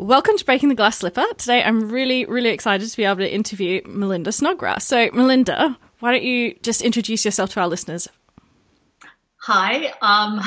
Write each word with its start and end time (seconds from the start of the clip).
Welcome 0.00 0.38
to 0.38 0.44
Breaking 0.46 0.70
the 0.70 0.74
Glass 0.74 0.96
Slipper. 0.96 1.26
Today 1.36 1.62
I'm 1.62 1.90
really, 1.90 2.24
really 2.24 2.48
excited 2.48 2.88
to 2.88 2.96
be 2.96 3.04
able 3.04 3.18
to 3.18 3.30
interview 3.30 3.82
Melinda 3.84 4.32
Snodgrass. 4.32 4.86
So, 4.86 5.10
Melinda, 5.12 5.76
why 5.98 6.12
don't 6.12 6.22
you 6.22 6.54
just 6.62 6.80
introduce 6.80 7.22
yourself 7.26 7.50
to 7.50 7.60
our 7.60 7.68
listeners? 7.68 8.08
Hi, 9.42 9.92
um, 10.00 10.40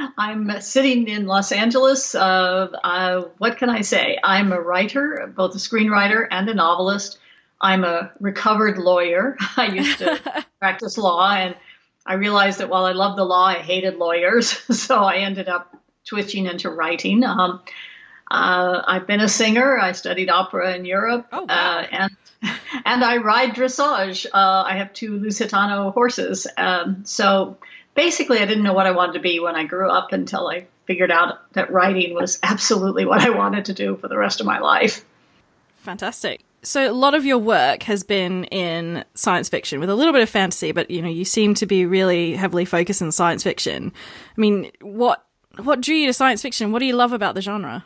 I'm 0.16 0.58
sitting 0.62 1.06
in 1.08 1.26
Los 1.26 1.52
Angeles. 1.52 2.14
Uh, 2.14 2.68
uh, 2.82 3.24
what 3.36 3.58
can 3.58 3.68
I 3.68 3.82
say? 3.82 4.16
I'm 4.24 4.52
a 4.52 4.60
writer, 4.60 5.30
both 5.36 5.54
a 5.54 5.58
screenwriter 5.58 6.26
and 6.30 6.48
a 6.48 6.54
novelist. 6.54 7.18
I'm 7.60 7.84
a 7.84 8.10
recovered 8.20 8.78
lawyer. 8.78 9.36
I 9.58 9.66
used 9.66 9.98
to 9.98 10.46
practice 10.58 10.96
law, 10.96 11.30
and 11.30 11.54
I 12.06 12.14
realized 12.14 12.58
that 12.60 12.70
while 12.70 12.86
I 12.86 12.92
loved 12.92 13.18
the 13.18 13.24
law, 13.24 13.44
I 13.48 13.56
hated 13.56 13.96
lawyers. 13.96 14.48
So 14.74 15.04
I 15.04 15.16
ended 15.16 15.50
up 15.50 15.76
switching 16.04 16.46
into 16.46 16.70
writing. 16.70 17.22
Um, 17.22 17.60
uh, 18.34 18.82
I've 18.84 19.06
been 19.06 19.20
a 19.20 19.28
singer. 19.28 19.78
I 19.78 19.92
studied 19.92 20.28
opera 20.28 20.74
in 20.74 20.84
Europe, 20.84 21.28
oh, 21.32 21.44
wow. 21.44 21.46
uh, 21.48 21.86
and 21.90 22.16
and 22.84 23.04
I 23.04 23.18
ride 23.18 23.50
dressage. 23.50 24.26
Uh, 24.26 24.64
I 24.66 24.76
have 24.76 24.92
two 24.92 25.18
Lusitano 25.20 25.92
horses. 25.92 26.46
Um, 26.56 27.04
so 27.04 27.56
basically, 27.94 28.38
I 28.38 28.46
didn't 28.46 28.64
know 28.64 28.72
what 28.72 28.86
I 28.86 28.90
wanted 28.90 29.12
to 29.12 29.20
be 29.20 29.38
when 29.38 29.54
I 29.54 29.64
grew 29.64 29.88
up 29.88 30.12
until 30.12 30.48
I 30.48 30.66
figured 30.86 31.12
out 31.12 31.52
that 31.52 31.72
writing 31.72 32.14
was 32.14 32.40
absolutely 32.42 33.04
what 33.04 33.22
I 33.22 33.30
wanted 33.30 33.66
to 33.66 33.72
do 33.72 33.96
for 33.96 34.08
the 34.08 34.18
rest 34.18 34.40
of 34.40 34.46
my 34.46 34.58
life. 34.58 35.04
Fantastic. 35.76 36.42
So 36.62 36.90
a 36.90 36.92
lot 36.92 37.14
of 37.14 37.24
your 37.24 37.38
work 37.38 37.84
has 37.84 38.02
been 38.02 38.44
in 38.44 39.04
science 39.14 39.48
fiction 39.48 39.80
with 39.80 39.90
a 39.90 39.94
little 39.94 40.12
bit 40.12 40.22
of 40.22 40.28
fantasy, 40.28 40.72
but 40.72 40.90
you 40.90 41.02
know 41.02 41.08
you 41.08 41.24
seem 41.24 41.54
to 41.54 41.66
be 41.66 41.86
really 41.86 42.34
heavily 42.34 42.64
focused 42.64 43.00
in 43.00 43.12
science 43.12 43.44
fiction. 43.44 43.92
I 44.36 44.40
mean, 44.40 44.72
what 44.80 45.24
what 45.62 45.80
drew 45.80 45.94
you 45.94 46.06
to 46.08 46.12
science 46.12 46.42
fiction? 46.42 46.72
What 46.72 46.80
do 46.80 46.86
you 46.86 46.96
love 46.96 47.12
about 47.12 47.36
the 47.36 47.40
genre? 47.40 47.84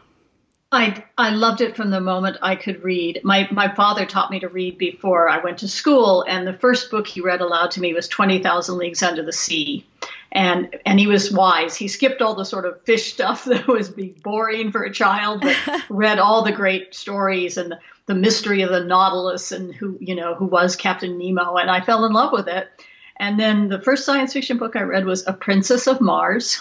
I 0.71 1.03
I 1.17 1.31
loved 1.31 1.63
it 1.63 1.77
from 1.77 1.91
the 1.91 2.01
moment 2.01 2.37
I 2.43 2.55
could 2.55 2.85
read. 2.85 3.21
My 3.25 3.49
my 3.51 3.75
father 3.75 4.05
taught 4.05 4.31
me 4.31 4.41
to 4.41 4.49
read 4.49 4.77
before 4.77 5.29
I 5.29 5.39
went 5.39 5.59
to 5.59 5.69
school, 5.69 6.25
and 6.29 6.47
the 6.47 6.53
first 6.53 6.91
book 6.91 7.07
he 7.07 7.23
read 7.23 7.41
aloud 7.41 7.71
to 7.73 7.81
me 7.81 7.95
was 7.95 8.07
Twenty 8.07 8.43
Thousand 8.43 8.77
Leagues 8.77 9.03
Under 9.03 9.23
the 9.23 9.33
Sea, 9.33 9.87
and 10.31 10.77
and 10.85 11.01
he 11.01 11.07
was 11.07 11.33
wise. 11.33 11.75
He 11.75 11.89
skipped 11.89 12.21
all 12.21 12.35
the 12.35 12.45
sort 12.45 12.67
of 12.67 12.83
fish 12.83 13.15
stuff 13.15 13.45
that 13.47 13.67
was 13.67 13.91
boring 14.23 14.71
for 14.71 14.83
a 14.83 14.93
child, 14.93 15.41
but 15.41 15.57
read 15.89 16.19
all 16.19 16.43
the 16.43 16.53
great 16.53 16.95
stories 16.95 17.57
and 17.57 17.73
the, 17.73 17.79
the 18.05 18.15
mystery 18.15 18.61
of 18.61 18.71
the 18.71 18.85
Nautilus 18.85 19.53
and 19.53 19.75
who 19.75 19.97
you 20.01 20.15
know 20.15 20.35
who 20.35 20.45
was 20.47 20.77
Captain 20.77 21.17
Nemo, 21.17 21.57
and 21.57 21.71
I 21.71 21.81
fell 21.81 22.05
in 22.05 22.13
love 22.13 22.33
with 22.33 22.47
it. 22.47 22.69
And 23.17 23.41
then 23.41 23.69
the 23.69 23.81
first 23.81 24.05
science 24.05 24.35
fiction 24.35 24.59
book 24.59 24.77
I 24.77 24.83
read 24.83 25.07
was 25.07 25.27
A 25.27 25.33
Princess 25.33 25.87
of 25.87 26.03
Mars, 26.03 26.61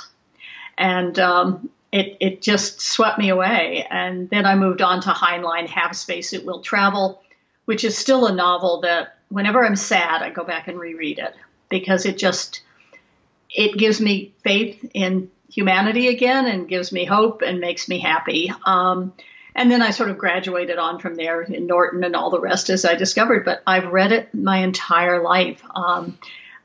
and 0.77 1.19
um, 1.19 1.69
it, 1.91 2.17
it 2.19 2.41
just 2.41 2.81
swept 2.81 3.17
me 3.17 3.29
away. 3.29 3.85
And 3.89 4.29
then 4.29 4.45
I 4.45 4.55
moved 4.55 4.81
on 4.81 5.01
to 5.01 5.09
Heinlein, 5.09 5.67
Have 5.67 5.95
Space 5.95 6.29
Suit, 6.29 6.45
Will 6.45 6.61
Travel, 6.61 7.21
which 7.65 7.83
is 7.83 7.97
still 7.97 8.27
a 8.27 8.35
novel 8.35 8.81
that 8.81 9.17
whenever 9.29 9.65
I'm 9.65 9.75
sad, 9.75 10.21
I 10.21 10.29
go 10.29 10.43
back 10.43 10.67
and 10.67 10.79
reread 10.79 11.19
it 11.19 11.33
because 11.69 12.05
it 12.05 12.17
just, 12.17 12.61
it 13.49 13.77
gives 13.77 14.01
me 14.01 14.33
faith 14.43 14.89
in 14.93 15.31
humanity 15.49 16.09
again 16.09 16.45
and 16.45 16.67
gives 16.67 16.91
me 16.91 17.05
hope 17.05 17.41
and 17.41 17.59
makes 17.59 17.87
me 17.87 17.99
happy. 17.99 18.51
Um, 18.65 19.13
and 19.55 19.71
then 19.71 19.81
I 19.81 19.91
sort 19.91 20.09
of 20.09 20.17
graduated 20.17 20.77
on 20.77 20.99
from 20.99 21.15
there 21.15 21.41
in 21.41 21.65
Norton 21.67 22.03
and 22.03 22.15
all 22.15 22.29
the 22.29 22.39
rest 22.39 22.69
as 22.69 22.85
I 22.85 22.95
discovered, 22.95 23.43
but 23.43 23.63
I've 23.65 23.91
read 23.91 24.11
it 24.11 24.33
my 24.33 24.57
entire 24.57 25.21
life. 25.21 25.63
Um, 25.73 26.17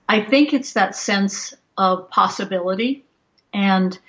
I 0.09 0.21
think 0.21 0.53
it's 0.53 0.75
that 0.75 0.97
sense 0.97 1.55
of 1.79 2.11
possibility 2.11 3.05
and– 3.55 3.97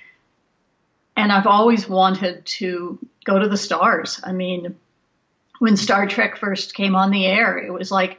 and 1.16 1.32
I've 1.32 1.46
always 1.46 1.88
wanted 1.88 2.44
to 2.46 2.98
go 3.24 3.38
to 3.38 3.48
the 3.48 3.56
stars. 3.56 4.20
I 4.22 4.32
mean, 4.32 4.76
when 5.58 5.76
Star 5.76 6.06
Trek 6.06 6.36
first 6.36 6.74
came 6.74 6.94
on 6.94 7.10
the 7.10 7.26
air, 7.26 7.58
it 7.58 7.72
was 7.72 7.90
like, 7.90 8.18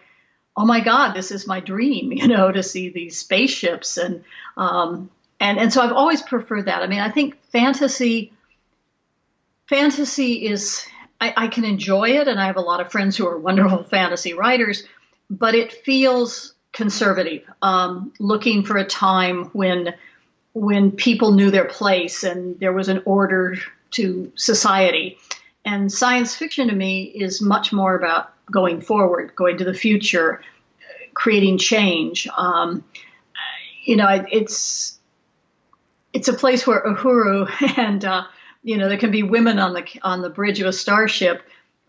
oh 0.58 0.66
my 0.66 0.80
God, 0.80 1.14
this 1.14 1.32
is 1.32 1.48
my 1.48 1.60
dream, 1.60 2.12
you 2.12 2.28
know, 2.28 2.52
to 2.52 2.64
see 2.64 2.90
these 2.90 3.18
spaceships 3.18 3.98
and 3.98 4.24
um, 4.58 5.10
and 5.40 5.60
and 5.60 5.74
so 5.74 5.82
I've 5.82 5.92
always 5.92 6.22
preferred 6.22 6.66
that. 6.66 6.82
I 6.82 6.88
mean, 6.88 7.02
I 7.02 7.12
think 7.12 7.42
fantasy 7.52 8.32
fantasy 9.68 10.48
is 10.48 10.86
I, 11.20 11.34
I 11.36 11.48
can 11.48 11.66
enjoy 11.66 12.12
it, 12.12 12.28
and 12.28 12.40
I 12.40 12.46
have 12.46 12.58
a 12.58 12.62
lot 12.62 12.80
of 12.80 12.92
friends 12.92 13.18
who 13.18 13.28
are 13.28 13.38
wonderful 13.38 13.84
fantasy 13.90 14.34
writers, 14.34 14.84
but 15.30 15.56
it 15.56 15.74
feels 15.74 16.54
conservative, 16.72 17.44
um, 17.62 18.14
looking 18.20 18.64
for 18.64 18.78
a 18.78 18.86
time 18.86 19.46
when 19.54 19.94
when 20.56 20.90
people 20.90 21.34
knew 21.34 21.52
their 21.52 21.66
place 21.66 22.24
and 22.24 22.58
there 22.62 22.72
was 22.72 22.88
an 22.88 23.04
order 23.06 23.58
to 23.92 24.32
society. 24.36 25.18
And 25.66 25.92
science 25.92 26.34
fiction 26.34 26.70
to 26.70 26.76
me 26.76 27.04
is 27.04 27.42
much 27.42 27.74
more 27.74 27.94
about 27.94 28.32
going 28.50 28.80
forward, 28.80 29.36
going 29.36 29.58
to 29.58 29.66
the 29.66 29.74
future, 29.74 30.42
creating 31.14 31.58
change. 31.58 32.28
Um, 32.38 32.86
you 33.84 33.98
know, 33.98 34.26
it's 34.32 34.98
it's 36.14 36.30
a 36.30 36.34
place 36.34 36.66
where 36.66 36.82
Uhura 36.82 37.50
and 37.78 38.06
uh, 38.06 38.24
you 38.64 38.78
know 38.78 38.88
there 38.88 38.98
can 38.98 39.12
be 39.12 39.24
women 39.24 39.60
on 39.60 39.74
the 39.74 39.86
on 40.04 40.22
the 40.22 40.30
bridge 40.30 40.62
of 40.62 40.68
a 40.68 40.74
starship 40.74 41.44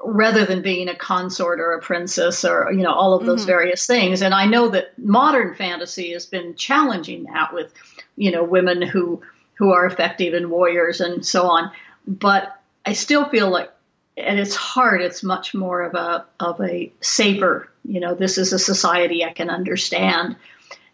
rather 0.04 0.44
than 0.44 0.60
being 0.60 0.88
a 0.88 0.94
consort 0.94 1.60
or 1.60 1.72
a 1.72 1.81
princess 1.81 2.44
or 2.44 2.72
you 2.72 2.83
know 2.83 2.93
all 2.93 3.15
of 3.15 3.25
those 3.25 3.43
mm-hmm. 3.43 3.47
various 3.47 3.87
things. 3.87 4.22
And 4.22 4.34
I 4.34 4.47
know 4.47 4.71
that 4.71 4.98
modern 4.98 5.54
fantasy 5.54 6.12
has 6.15 6.27
been 6.27 6.56
challenging 6.56 7.25
that 7.33 7.54
with 7.54 7.72
you 8.16 8.31
know 8.31 8.44
women 8.44 8.82
who 8.82 9.22
who 9.54 9.72
are 9.72 9.87
effective 9.87 10.34
and 10.34 10.50
warriors 10.50 11.00
and 11.00 11.25
so 11.25 11.49
on. 11.49 11.71
But 12.06 12.60
I 12.84 12.93
still 12.93 13.28
feel 13.28 13.50
like 13.50 13.71
at 14.16 14.38
its 14.38 14.54
heart, 14.54 15.03
it's 15.03 15.22
much 15.22 15.54
more 15.54 15.82
of 15.82 15.94
a 15.94 16.27
of 16.41 16.60
a 16.60 16.93
saver. 17.00 17.69
You 17.84 18.00
know, 18.00 18.15
this 18.15 18.38
is 18.38 18.53
a 18.53 18.59
society 18.59 19.25
I 19.25 19.32
can 19.32 19.50
understand, 19.50 20.37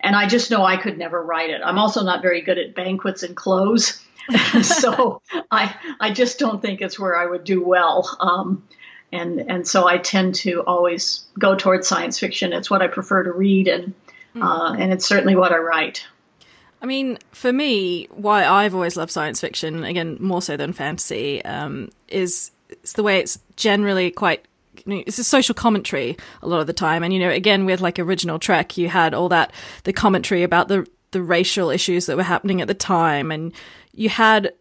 and 0.00 0.16
I 0.16 0.26
just 0.26 0.50
know 0.50 0.64
I 0.64 0.76
could 0.76 0.98
never 0.98 1.22
write 1.22 1.50
it. 1.50 1.60
I'm 1.64 1.78
also 1.78 2.02
not 2.02 2.22
very 2.22 2.42
good 2.42 2.58
at 2.58 2.74
banquets 2.74 3.22
and 3.22 3.36
clothes, 3.36 4.04
so 4.62 5.22
I 5.50 5.74
I 6.00 6.12
just 6.12 6.38
don't 6.38 6.60
think 6.60 6.80
it's 6.80 6.98
where 6.98 7.16
I 7.16 7.26
would 7.26 7.44
do 7.44 7.64
well. 7.64 8.08
Um, 8.20 8.66
and 9.12 9.40
and 9.50 9.68
so 9.68 9.86
I 9.86 9.98
tend 9.98 10.36
to 10.36 10.62
always 10.62 11.24
go 11.38 11.54
towards 11.54 11.86
science 11.86 12.18
fiction. 12.18 12.52
It's 12.52 12.70
what 12.70 12.82
I 12.82 12.88
prefer 12.88 13.24
to 13.24 13.32
read, 13.32 13.68
and 13.68 13.94
mm. 14.34 14.42
uh, 14.42 14.74
and 14.74 14.92
it's 14.92 15.06
certainly 15.06 15.36
what 15.36 15.52
I 15.52 15.58
write. 15.58 16.06
I 16.82 16.86
mean, 16.86 17.18
for 17.30 17.52
me, 17.52 18.08
why 18.10 18.44
I've 18.44 18.74
always 18.74 18.96
loved 18.96 19.12
science 19.12 19.40
fiction, 19.40 19.84
again, 19.84 20.16
more 20.20 20.42
so 20.42 20.56
than 20.56 20.72
fantasy, 20.72 21.42
um, 21.44 21.90
is 22.08 22.50
it's 22.68 22.94
the 22.94 23.04
way 23.04 23.20
it's 23.20 23.38
generally 23.56 24.10
quite. 24.10 24.44
You 24.84 24.96
know, 24.96 25.02
it's 25.06 25.18
a 25.18 25.24
social 25.24 25.54
commentary 25.54 26.16
a 26.42 26.48
lot 26.48 26.60
of 26.60 26.66
the 26.66 26.72
time, 26.72 27.04
and 27.04 27.12
you 27.14 27.20
know, 27.20 27.30
again, 27.30 27.66
with 27.66 27.80
like 27.80 28.00
original 28.00 28.40
Trek, 28.40 28.76
you 28.76 28.88
had 28.88 29.14
all 29.14 29.28
that 29.28 29.52
the 29.84 29.92
commentary 29.92 30.42
about 30.42 30.66
the 30.66 30.86
the 31.12 31.22
racial 31.22 31.70
issues 31.70 32.06
that 32.06 32.16
were 32.16 32.22
happening 32.24 32.60
at 32.60 32.66
the 32.66 32.74
time, 32.74 33.30
and 33.30 33.52
you 33.92 34.08
had 34.08 34.52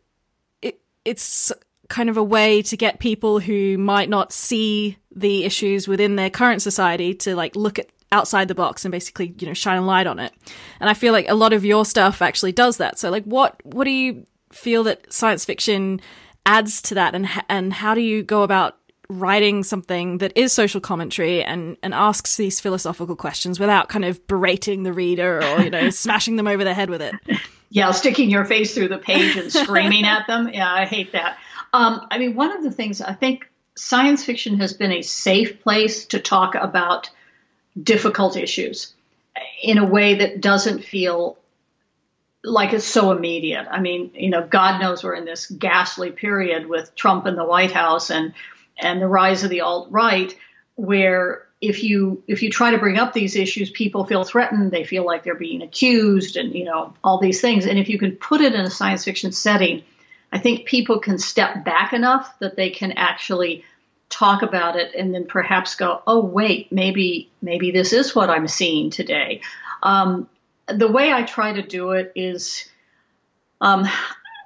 it. 0.62 0.80
It's 1.04 1.52
kind 1.90 2.10
of 2.10 2.18
a 2.18 2.24
way 2.24 2.62
to 2.62 2.78
get 2.78 3.00
people 3.00 3.40
who 3.40 3.78
might 3.80 4.10
not 4.10 4.32
see 4.32 4.98
the 5.14 5.44
issues 5.44 5.88
within 5.88 6.18
their 6.18 6.30
current 6.30 6.62
society 6.62 7.16
to 7.16 7.36
like 7.36 7.56
look 7.56 7.80
at 7.80 7.88
outside 8.12 8.48
the 8.48 8.56
box 8.56 8.84
and 8.86 8.92
basically 8.92 9.34
you 9.40 9.48
know 9.48 9.54
shine 9.54 9.78
a 9.78 9.86
light 9.86 10.08
on 10.08 10.20
it. 10.20 10.34
And 10.80 10.90
i 10.90 10.94
feel 10.94 11.14
like 11.14 11.30
a 11.30 11.36
lot 11.36 11.54
of 11.54 11.66
your 11.66 11.86
stuff 11.86 12.22
actually 12.22 12.52
does 12.52 12.78
that. 12.78 13.00
So 13.00 13.10
like 13.10 13.24
what 13.26 13.60
what 13.66 13.86
do 13.86 13.92
you 13.92 14.26
feel 14.52 14.84
that 14.84 15.12
science 15.12 15.46
fiction 15.46 16.02
adds 16.46 16.82
to 16.84 16.96
that? 16.96 17.16
And 17.16 17.28
and 17.50 17.74
how 17.74 17.94
do 17.94 18.02
you 18.02 18.24
go 18.24 18.44
about 18.44 18.78
writing 19.12 19.62
something 19.62 20.20
that 20.20 20.32
is 20.36 20.54
social 20.54 20.80
commentary 20.80 21.44
and 21.44 21.76
and 21.84 21.94
asks 21.94 22.38
these 22.38 22.60
philosophical 22.60 23.16
questions 23.16 23.60
without 23.60 23.90
kind 23.90 24.06
of 24.06 24.26
berating 24.28 24.84
the 24.84 24.94
reader 24.94 25.44
or 25.44 25.62
you 25.62 25.70
know 25.70 25.90
smashing 26.04 26.38
them 26.38 26.48
over 26.48 26.64
the 26.64 26.74
head 26.74 26.90
with 26.90 27.02
it? 27.02 27.16
Yeah 27.70 27.92
sticking 27.92 28.30
your 28.30 28.46
face 28.46 28.74
through 28.74 28.88
the 28.88 28.98
page 28.98 29.36
and 29.36 29.52
screaming 29.52 30.06
at 30.06 30.28
them. 30.28 30.48
Yeah 30.54 30.72
i 30.72 30.86
hate 30.86 31.12
that. 31.12 31.38
Um, 31.74 32.08
i 32.10 32.18
mean 32.18 32.36
one 32.36 32.56
of 32.56 32.64
the 32.64 32.72
things 32.72 33.02
i 33.02 33.14
think 33.14 33.50
science 33.76 34.24
fiction 34.24 34.60
has 34.60 34.74
been 34.74 34.92
a 34.92 35.02
safe 35.02 35.62
place 35.62 36.06
to 36.08 36.20
talk 36.20 36.56
about 36.56 37.10
difficult 37.82 38.36
issues 38.36 38.94
in 39.62 39.78
a 39.78 39.86
way 39.86 40.16
that 40.16 40.42
doesn't 40.42 40.84
feel 40.84 41.38
like 42.44 42.74
it's 42.74 42.86
so 42.86 43.12
immediate. 43.12 43.68
I 43.70 43.80
mean, 43.80 44.12
you 44.14 44.30
know, 44.30 44.46
God 44.46 44.82
knows 44.82 45.04
we're 45.04 45.16
in 45.16 45.26
this 45.26 45.48
ghastly 45.48 46.12
period 46.12 46.68
with 46.68 46.96
Trump 46.96 47.28
in 47.28 47.36
the 47.36 47.46
White 47.46 47.72
House 47.72 48.10
and 48.10 48.34
and 48.78 49.02
the 49.02 49.08
rise 49.08 49.44
of 49.44 49.50
the 49.52 49.62
alt 49.62 49.90
right, 49.92 50.36
where 50.76 51.46
if 51.62 51.84
you 51.84 52.24
if 52.28 52.42
you 52.42 52.50
try 52.50 52.72
to 52.72 52.80
bring 52.80 52.98
up 52.98 53.14
these 53.14 53.36
issues, 53.36 53.70
people 53.70 54.06
feel 54.06 54.24
threatened. 54.24 54.72
They 54.72 54.84
feel 54.84 55.06
like 55.06 55.24
they're 55.24 55.36
being 55.36 55.62
accused, 55.62 56.36
and 56.36 56.54
you 56.54 56.66
know 56.66 56.94
all 57.04 57.20
these 57.20 57.42
things. 57.42 57.68
And 57.68 57.78
if 57.78 57.90
you 57.90 58.00
can 58.00 58.14
put 58.14 58.42
it 58.42 58.56
in 58.56 58.62
a 58.62 58.72
science 58.72 59.06
fiction 59.06 59.32
setting, 59.32 59.84
I 60.32 60.40
think 60.40 60.66
people 60.66 61.00
can 61.00 61.20
step 61.20 61.64
back 61.64 61.94
enough 61.94 62.34
that 62.40 62.56
they 62.56 62.72
can 62.72 62.94
actually 62.94 63.64
talk 64.12 64.44
about 64.44 64.76
it 64.76 64.94
and 64.94 65.14
then 65.14 65.26
perhaps 65.26 65.76
go, 65.76 66.02
oh 66.06 66.24
wait, 66.24 66.72
maybe 66.72 67.32
maybe 67.42 67.72
this 67.72 67.94
is 67.94 68.16
what 68.16 68.30
I'm 68.30 68.48
seeing 68.48 68.90
today. 68.90 69.42
Um, 69.82 70.30
the 70.68 70.92
way 70.92 71.12
I 71.12 71.24
try 71.24 71.54
to 71.54 71.62
do 71.62 71.92
it 71.92 72.12
is, 72.16 72.70
um, 73.60 73.88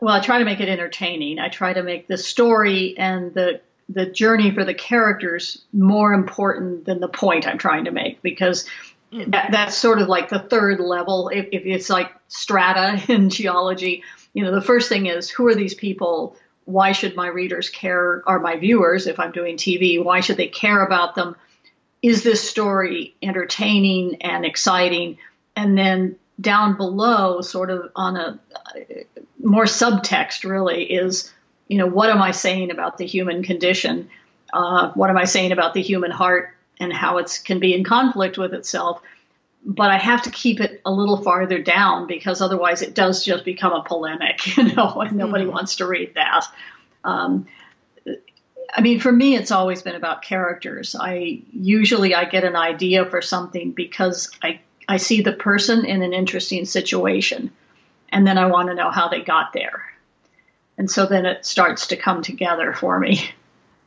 well, 0.02 0.16
I 0.16 0.22
try 0.22 0.40
to 0.40 0.46
make 0.46 0.60
it 0.60 0.70
entertaining. 0.70 1.40
I 1.40 1.50
try 1.50 1.74
to 1.74 1.84
make 1.84 2.08
the 2.08 2.18
story 2.18 2.98
and 2.98 3.34
the 3.34 3.62
the 3.90 4.06
journey 4.06 4.52
for 4.52 4.66
the 4.66 4.74
characters 4.74 5.62
more 5.72 6.14
important 6.14 6.86
than 6.86 7.00
the 7.00 7.08
point 7.08 7.48
I'm 7.48 7.58
trying 7.58 7.86
to 7.86 7.92
make 7.92 8.22
because 8.22 8.68
mm. 9.12 9.32
that, 9.32 9.52
that's 9.52 9.78
sort 9.78 10.02
of 10.02 10.08
like 10.08 10.30
the 10.30 10.40
third 10.40 10.80
level. 10.80 11.30
If, 11.30 11.48
if 11.52 11.66
it's 11.66 11.90
like 11.90 12.12
strata 12.28 13.02
in 13.12 13.30
geology, 13.30 14.04
you 14.34 14.44
know, 14.44 14.54
the 14.54 14.62
first 14.62 14.90
thing 14.90 15.06
is 15.06 15.30
who 15.30 15.48
are 15.48 15.56
these 15.56 15.76
people? 15.76 16.36
Why 16.66 16.92
should 16.92 17.16
my 17.16 17.28
readers 17.28 17.70
care, 17.70 18.24
or 18.26 18.40
my 18.40 18.58
viewers, 18.58 19.08
if 19.08 19.20
I'm 19.20 19.32
doing 19.32 19.58
TV, 19.58 20.04
why 20.04 20.20
should 20.20 20.38
they 20.38 20.48
care 20.48 20.84
about 20.84 21.16
them? 21.16 21.36
Is 22.02 22.24
this 22.24 22.48
story 22.48 23.16
entertaining 23.22 24.22
and 24.22 24.46
exciting? 24.46 25.18
And 25.56 25.78
then 25.78 26.18
down 26.40 26.76
below, 26.76 27.42
sort 27.42 27.70
of 27.70 27.92
on 27.96 28.18
a 28.18 28.40
more 29.42 29.66
subtext, 29.66 30.44
really, 30.50 30.84
is 30.84 31.32
you 31.68 31.78
know, 31.78 31.88
what 31.88 32.10
am 32.10 32.22
I 32.22 32.32
saying 32.32 32.72
about 32.72 32.98
the 32.98 33.06
human 33.06 33.44
condition? 33.44 34.10
Uh, 34.54 34.92
what 34.92 35.10
am 35.10 35.18
I 35.18 35.26
saying 35.26 35.52
about 35.52 35.74
the 35.74 35.82
human 35.82 36.12
heart 36.12 36.54
and 36.80 36.94
how 36.94 37.18
it 37.18 37.40
can 37.44 37.60
be 37.60 37.74
in 37.74 37.84
conflict 37.84 38.38
with 38.38 38.54
itself? 38.54 39.02
But 39.68 39.90
I 39.90 39.98
have 39.98 40.22
to 40.24 40.30
keep 40.30 40.60
it 40.60 40.82
a 40.86 40.92
little 40.92 41.18
farther 41.18 41.60
down 41.60 42.06
because 42.06 42.40
otherwise 42.40 42.84
it 42.84 42.94
does 42.94 43.26
just 43.26 43.44
become 43.44 43.74
a 43.74 43.84
polemic, 43.84 44.56
you 44.58 44.76
know, 44.76 45.02
and 45.02 45.18
nobody 45.18 45.46
mm-hmm. 45.46 45.54
wants 45.54 45.78
to 45.78 45.88
read 45.88 46.14
that. 46.16 46.46
Um, 47.04 47.48
I 48.74 48.82
mean, 48.82 49.00
for 49.00 49.12
me, 49.12 49.36
it's 49.36 49.52
always 49.52 49.82
been 49.82 49.96
about 49.96 50.22
characters. 50.22 50.96
I 51.00 51.42
usually 51.52 52.14
I 52.14 52.26
get 52.26 52.44
an 52.44 52.56
idea 52.56 53.06
for 53.06 53.22
something 53.22 53.72
because 53.72 54.30
I 54.44 54.60
I 54.88 54.98
see 54.98 55.22
the 55.22 55.34
person 55.34 55.86
in 55.86 56.04
an 56.04 56.14
interesting 56.14 56.66
situation, 56.66 57.52
and 58.10 58.28
then 58.28 58.38
I 58.38 58.46
want 58.48 58.70
to 58.70 58.76
know 58.76 58.92
how 58.92 59.08
they 59.08 59.22
got 59.22 59.54
there 59.54 59.86
and 60.78 60.90
so 60.90 61.06
then 61.06 61.26
it 61.26 61.46
starts 61.46 61.88
to 61.88 61.98
come 61.98 62.22
together 62.22 62.74
for 62.74 63.00
me. 63.00 63.30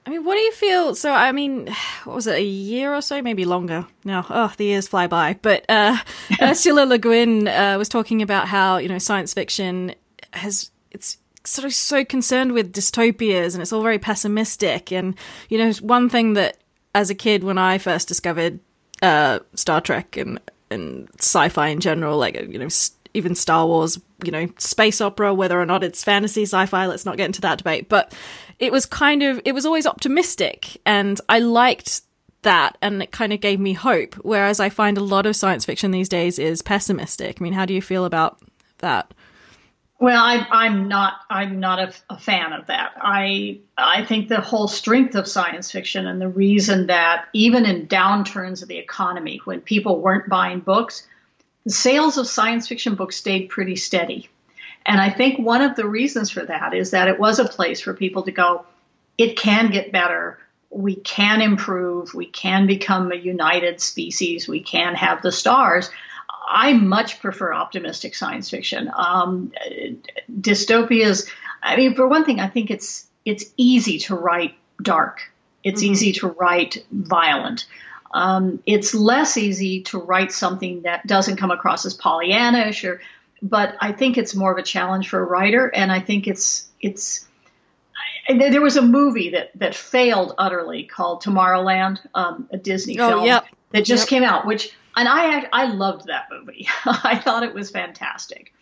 I 0.09 0.11
mean, 0.11 0.25
what 0.25 0.37
do 0.37 0.41
you 0.41 0.53
feel? 0.53 0.95
So, 0.95 1.13
I 1.13 1.33
mean, 1.33 1.67
what 2.05 2.17
was 2.17 2.27
it, 2.27 2.39
a 2.39 2.43
year 2.43 2.95
or 2.95 3.03
so, 3.03 3.21
maybe 3.21 3.45
longer 3.45 3.87
No, 4.07 4.25
Oh, 4.31 4.51
the 4.57 4.65
years 4.65 4.89
fly 4.89 5.07
by. 5.07 5.39
But 5.43 5.67
uh, 5.69 5.99
Ursula 6.41 6.87
Le 6.87 6.97
Guin 6.97 7.47
uh, 7.47 7.77
was 7.77 7.91
talking 7.91 8.23
about 8.23 8.49
how, 8.49 8.79
you 8.79 8.89
know, 8.89 8.97
science 8.97 9.35
fiction 9.35 9.95
has, 10.33 10.71
it's 10.93 11.19
sort 11.45 11.67
of 11.67 11.75
so 11.75 12.07
concerned 12.07 12.53
with 12.53 12.73
dystopias 12.73 13.53
and 13.53 13.61
it's 13.61 13.71
all 13.71 13.83
very 13.83 13.99
pessimistic. 13.99 14.91
And, 14.93 15.15
you 15.51 15.59
know, 15.59 15.73
one 15.83 16.09
thing 16.09 16.33
that 16.33 16.57
as 16.95 17.11
a 17.11 17.15
kid, 17.15 17.45
when 17.45 17.59
I 17.59 17.77
first 17.77 18.09
discovered 18.09 18.61
uh, 19.03 19.41
Star 19.57 19.83
Trek 19.83 20.17
and, 20.17 20.41
and 20.71 21.11
sci 21.19 21.51
fi 21.51 21.69
in 21.69 21.81
general, 21.81 22.17
like, 22.17 22.35
you 22.35 22.59
know, 22.59 22.69
even 23.15 23.35
Star 23.35 23.67
Wars, 23.67 24.01
you 24.25 24.31
know, 24.31 24.49
space 24.59 25.01
opera, 25.01 25.35
whether 25.35 25.61
or 25.61 25.67
not 25.67 25.85
it's 25.85 26.05
fantasy, 26.05 26.43
sci 26.43 26.67
fi, 26.67 26.87
let's 26.87 27.05
not 27.05 27.17
get 27.17 27.27
into 27.27 27.41
that 27.43 27.59
debate. 27.59 27.89
But 27.89 28.15
it 28.59 28.73
was 28.73 28.87
kind 28.87 29.23
of, 29.23 29.41
it 29.45 29.53
was 29.53 29.67
always 29.67 29.87
optimistic. 29.87 30.81
And 30.85 31.21
I 31.29 31.39
liked 31.39 32.03
that 32.43 32.79
and 32.81 33.03
it 33.03 33.11
kind 33.11 33.33
of 33.33 33.41
gave 33.41 33.61
me 33.61 33.73
hope. 33.73 34.15
Whereas 34.17 34.61
I 34.61 34.69
find 34.69 34.97
a 34.97 35.03
lot 35.03 35.27
of 35.27 35.37
science 35.37 35.65
fiction 35.65 35.91
these 35.91 36.09
days 36.09 36.39
is 36.39 36.63
pessimistic. 36.63 37.41
I 37.41 37.43
mean, 37.43 37.53
how 37.53 37.67
do 37.67 37.75
you 37.75 37.83
feel 37.83 38.05
about 38.05 38.41
that? 38.79 39.13
Well, 40.01 40.23
I, 40.23 40.67
am 40.67 40.87
not. 40.87 41.15
I'm 41.29 41.59
not 41.59 41.81
a, 41.81 41.93
a, 42.09 42.17
fan 42.17 42.53
of 42.53 42.69
that. 42.69 42.93
I 42.99 43.59
I 43.77 44.05
think 44.05 44.29
the 44.29 44.41
whole 44.41 44.69
strength 44.69 45.17
of 45.17 45.27
science 45.27 45.73
fiction 45.73 46.07
and 46.07 46.21
the 46.21 46.29
reason 46.29 46.87
that 46.87 47.25
even 47.33 47.67
in 47.67 47.89
downturns 47.89 48.63
of 48.63 48.69
the 48.69 48.79
economy, 48.79 49.41
when 49.45 49.61
people 49.61 50.01
weren't 50.01 50.29
buying 50.29 50.61
books, 50.61 51.05
the 51.69 51.75
sales 51.75 52.17
of 52.17 52.27
science 52.27 52.67
fiction 52.67 52.95
books 52.95 53.17
stayed 53.17 53.51
pretty 53.51 53.77
steady. 53.77 54.31
And 54.87 54.99
I 54.99 55.11
think 55.11 55.39
one 55.39 55.61
of 55.61 55.77
the 55.77 55.87
reasons 55.87 56.31
for 56.31 56.43
that 56.47 56.73
is 56.73 56.93
that 56.93 57.09
it 57.09 57.21
was 57.21 57.39
a 57.39 57.45
place 57.45 57.83
for 57.83 57.93
people 57.93 58.23
to 58.23 58.33
go, 58.33 58.65
it 59.19 59.37
can 59.37 59.71
get 59.71 59.93
better. 59.93 60.39
We 60.71 60.95
can 60.95 61.43
improve. 61.43 62.15
We 62.15 62.25
can 62.25 62.67
become 62.67 63.13
a 63.13 63.17
united 63.17 63.83
species. 63.83 64.49
We 64.49 64.61
can 64.61 64.95
have 64.95 65.21
the 65.21 65.31
stars. 65.31 65.91
I 66.49 66.73
much 66.73 67.21
prefer 67.21 67.53
optimistic 67.53 68.15
science 68.15 68.49
fiction. 68.49 68.91
Um, 68.97 69.53
dystopias, 70.41 71.29
I 71.63 71.77
mean, 71.77 71.95
for 71.95 72.09
one 72.09 72.25
thing, 72.25 72.41
I 72.41 72.49
think 72.49 72.71
it's 72.71 73.07
it's 73.27 73.45
easy 73.59 73.99
to 73.99 74.15
write 74.15 74.55
dark. 74.81 75.21
It's 75.63 75.83
mm-hmm. 75.83 75.93
easy 75.93 76.13
to 76.13 76.29
write 76.29 76.83
violent. 76.91 77.67
Um, 78.13 78.63
it's 78.67 78.95
less 78.95 79.37
easy 79.37 79.83
to 79.85 79.99
write 79.99 80.33
something 80.33 80.83
that 80.83 81.07
doesn't 81.07 81.37
come 81.37 81.51
across 81.51 81.85
as 81.85 81.97
Pollyannish, 81.97 82.89
or, 82.89 83.01
but 83.43 83.77
I 83.81 83.93
think 83.93 84.17
it's 84.17 84.35
more 84.35 84.53
of 84.53 84.59
a 84.59 84.63
challenge 84.63 85.09
for 85.09 85.21
a 85.21 85.25
writer, 85.25 85.69
and 85.69 85.93
I 85.93 86.01
think 86.01 86.27
it's 86.27 86.69
it's. 86.81 87.27
There 88.29 88.61
was 88.61 88.77
a 88.77 88.83
movie 88.83 89.31
that 89.31 89.51
that 89.57 89.75
failed 89.75 90.35
utterly 90.39 90.85
called 90.85 91.23
Tomorrowland, 91.23 91.99
um, 92.15 92.49
a 92.51 92.59
Disney 92.59 92.99
oh, 92.99 93.09
film 93.09 93.25
yep. 93.27 93.47
that 93.71 93.85
just 93.85 94.03
yep. 94.03 94.09
came 94.09 94.23
out, 94.23 94.47
which 94.47 94.75
and 94.97 95.09
I 95.09 95.47
I 95.53 95.67
loved 95.67 96.07
that 96.07 96.29
movie. 96.31 96.69
I 96.85 97.19
thought 97.19 97.43
it 97.43 97.55
was 97.55 97.71
fantastic, 97.71 98.53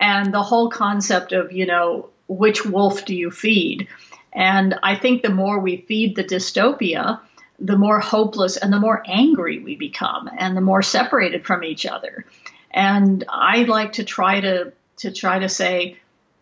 and 0.00 0.32
the 0.32 0.42
whole 0.42 0.70
concept 0.70 1.32
of 1.32 1.52
you 1.52 1.66
know 1.66 2.08
which 2.28 2.64
wolf 2.64 3.04
do 3.04 3.14
you 3.14 3.30
feed, 3.30 3.88
and 4.32 4.78
I 4.82 4.94
think 4.96 5.22
the 5.22 5.30
more 5.30 5.58
we 5.58 5.78
feed 5.88 6.16
the 6.16 6.24
dystopia, 6.24 7.20
the 7.62 7.78
more 7.78 8.00
hopeless 8.00 8.56
and 8.56 8.72
the 8.72 8.80
more 8.80 9.02
angry 9.06 9.60
we 9.60 9.76
become 9.76 10.28
and 10.36 10.56
the 10.56 10.60
more 10.60 10.82
separated 10.82 11.46
from 11.46 11.62
each 11.62 11.86
other. 11.86 12.26
And 12.72 13.24
I 13.28 13.62
like 13.62 13.94
to 13.94 14.04
try 14.04 14.40
to 14.40 14.72
to 14.98 15.12
try 15.12 15.38
to 15.38 15.48
say 15.48 15.96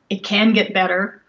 it 0.08 0.24
can 0.24 0.54
get 0.54 0.72
better. 0.72 1.22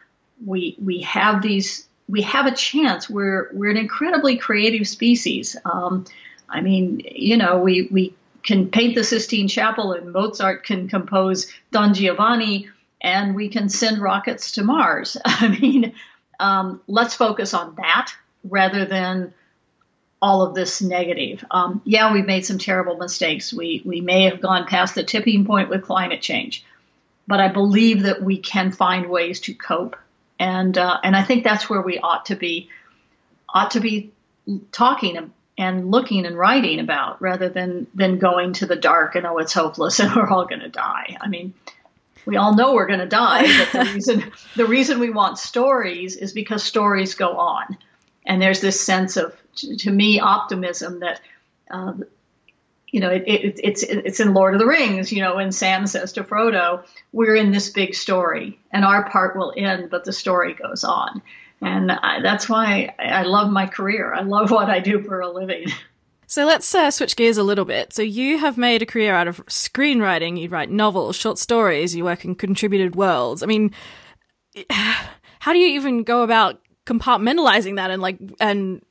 We 0.45 0.77
we 0.81 1.01
have 1.01 1.41
these 1.41 1.87
we 2.07 2.21
have 2.21 2.45
a 2.45 2.55
chance. 2.55 3.09
We're 3.09 3.49
we're 3.53 3.69
an 3.69 3.77
incredibly 3.77 4.37
creative 4.37 4.87
species. 4.87 5.57
Um, 5.65 6.05
I 6.49 6.61
mean, 6.61 7.01
you 7.11 7.35
know, 7.35 7.59
we 7.59 7.89
we 7.91 8.15
can 8.43 8.69
paint 8.69 8.95
the 8.95 9.03
Sistine 9.03 9.49
Chapel 9.49 9.91
and 9.91 10.13
Mozart 10.13 10.63
can 10.63 10.87
compose 10.87 11.51
Don 11.71 11.93
Giovanni 11.93 12.69
and 13.01 13.35
we 13.35 13.49
can 13.49 13.67
send 13.67 14.01
rockets 14.01 14.53
to 14.53 14.63
Mars. 14.63 15.17
I 15.25 15.47
mean, 15.49 15.93
um, 16.39 16.81
let's 16.87 17.13
focus 17.13 17.53
on 17.53 17.75
that 17.75 18.13
rather 18.43 18.85
than 18.85 19.33
all 20.21 20.43
of 20.43 20.53
this 20.53 20.81
negative. 20.81 21.43
Um, 21.49 21.81
yeah, 21.83 22.13
we've 22.13 22.25
made 22.25 22.45
some 22.45 22.59
terrible 22.59 22.97
mistakes. 22.97 23.51
We 23.51 23.81
we 23.83 24.01
may 24.01 24.25
have 24.25 24.41
gone 24.41 24.67
past 24.67 24.95
the 24.95 25.03
tipping 25.03 25.45
point 25.45 25.69
with 25.69 25.83
climate 25.83 26.21
change, 26.21 26.63
but 27.27 27.39
I 27.39 27.47
believe 27.47 28.03
that 28.03 28.21
we 28.21 28.37
can 28.37 28.71
find 28.71 29.09
ways 29.09 29.39
to 29.41 29.53
cope, 29.53 29.95
and 30.39 30.77
uh, 30.77 30.99
and 31.03 31.15
I 31.15 31.23
think 31.23 31.43
that's 31.43 31.69
where 31.69 31.81
we 31.81 31.97
ought 31.97 32.27
to 32.27 32.35
be 32.35 32.69
ought 33.49 33.71
to 33.71 33.79
be 33.79 34.11
talking 34.71 35.31
and 35.57 35.91
looking 35.91 36.25
and 36.25 36.37
writing 36.37 36.79
about 36.79 37.21
rather 37.21 37.49
than 37.49 37.87
than 37.95 38.19
going 38.19 38.53
to 38.53 38.65
the 38.65 38.75
dark 38.75 39.15
and 39.15 39.25
oh 39.25 39.39
it's 39.39 39.53
hopeless 39.53 39.99
and 39.99 40.15
we're 40.15 40.29
all 40.29 40.45
going 40.45 40.61
to 40.61 40.69
die. 40.69 41.17
I 41.19 41.27
mean. 41.27 41.53
We 42.23 42.37
all 42.37 42.53
know 42.53 42.75
we're 42.75 42.85
going 42.85 42.99
to 42.99 43.07
die, 43.07 43.47
but 43.57 43.71
the 43.71 43.91
reason 43.95 44.31
the 44.55 44.67
reason 44.67 44.99
we 44.99 45.09
want 45.09 45.39
stories 45.39 46.15
is 46.15 46.33
because 46.33 46.63
stories 46.63 47.15
go 47.15 47.35
on, 47.35 47.79
and 48.27 48.39
there's 48.39 48.61
this 48.61 48.79
sense 48.79 49.17
of 49.17 49.35
to 49.55 49.91
me 49.91 50.19
optimism 50.19 50.99
that 50.99 51.21
uh, 51.69 51.93
you 52.87 52.99
know 52.99 53.09
it, 53.09 53.23
it, 53.25 53.59
it's 53.63 53.83
it's 53.83 54.19
in 54.19 54.33
Lord 54.33 54.53
of 54.53 54.59
the 54.59 54.65
Rings. 54.65 55.11
You 55.11 55.21
know, 55.21 55.35
when 55.35 55.51
Sam 55.51 55.87
says 55.87 56.13
to 56.13 56.23
Frodo, 56.23 56.83
"We're 57.11 57.35
in 57.35 57.51
this 57.51 57.69
big 57.69 57.95
story, 57.95 58.59
and 58.71 58.85
our 58.85 59.09
part 59.09 59.35
will 59.35 59.53
end, 59.55 59.89
but 59.89 60.03
the 60.03 60.13
story 60.13 60.53
goes 60.53 60.83
on." 60.83 61.21
And 61.61 61.91
I, 61.91 62.21
that's 62.21 62.49
why 62.49 62.95
I 62.97 63.23
love 63.23 63.51
my 63.51 63.67
career. 63.67 64.13
I 64.13 64.21
love 64.21 64.49
what 64.49 64.69
I 64.69 64.79
do 64.79 65.03
for 65.03 65.21
a 65.21 65.29
living. 65.29 65.67
So 66.31 66.45
let's 66.45 66.73
uh, 66.73 66.89
switch 66.91 67.17
gears 67.17 67.37
a 67.37 67.43
little 67.43 67.65
bit. 67.65 67.91
So 67.91 68.01
you 68.01 68.37
have 68.37 68.57
made 68.57 68.81
a 68.81 68.85
career 68.85 69.13
out 69.13 69.27
of 69.27 69.45
screenwriting. 69.47 70.39
You 70.39 70.47
write 70.47 70.69
novels, 70.69 71.17
short 71.17 71.37
stories. 71.37 71.93
You 71.93 72.05
work 72.05 72.23
in 72.23 72.35
contributed 72.35 72.95
worlds. 72.95 73.43
I 73.43 73.47
mean, 73.47 73.73
how 74.69 75.51
do 75.51 75.59
you 75.59 75.75
even 75.75 76.03
go 76.03 76.23
about 76.23 76.61
compartmentalizing 76.85 77.75
that 77.75 77.91
and 77.91 78.01
like 78.01 78.17
and 78.39 78.81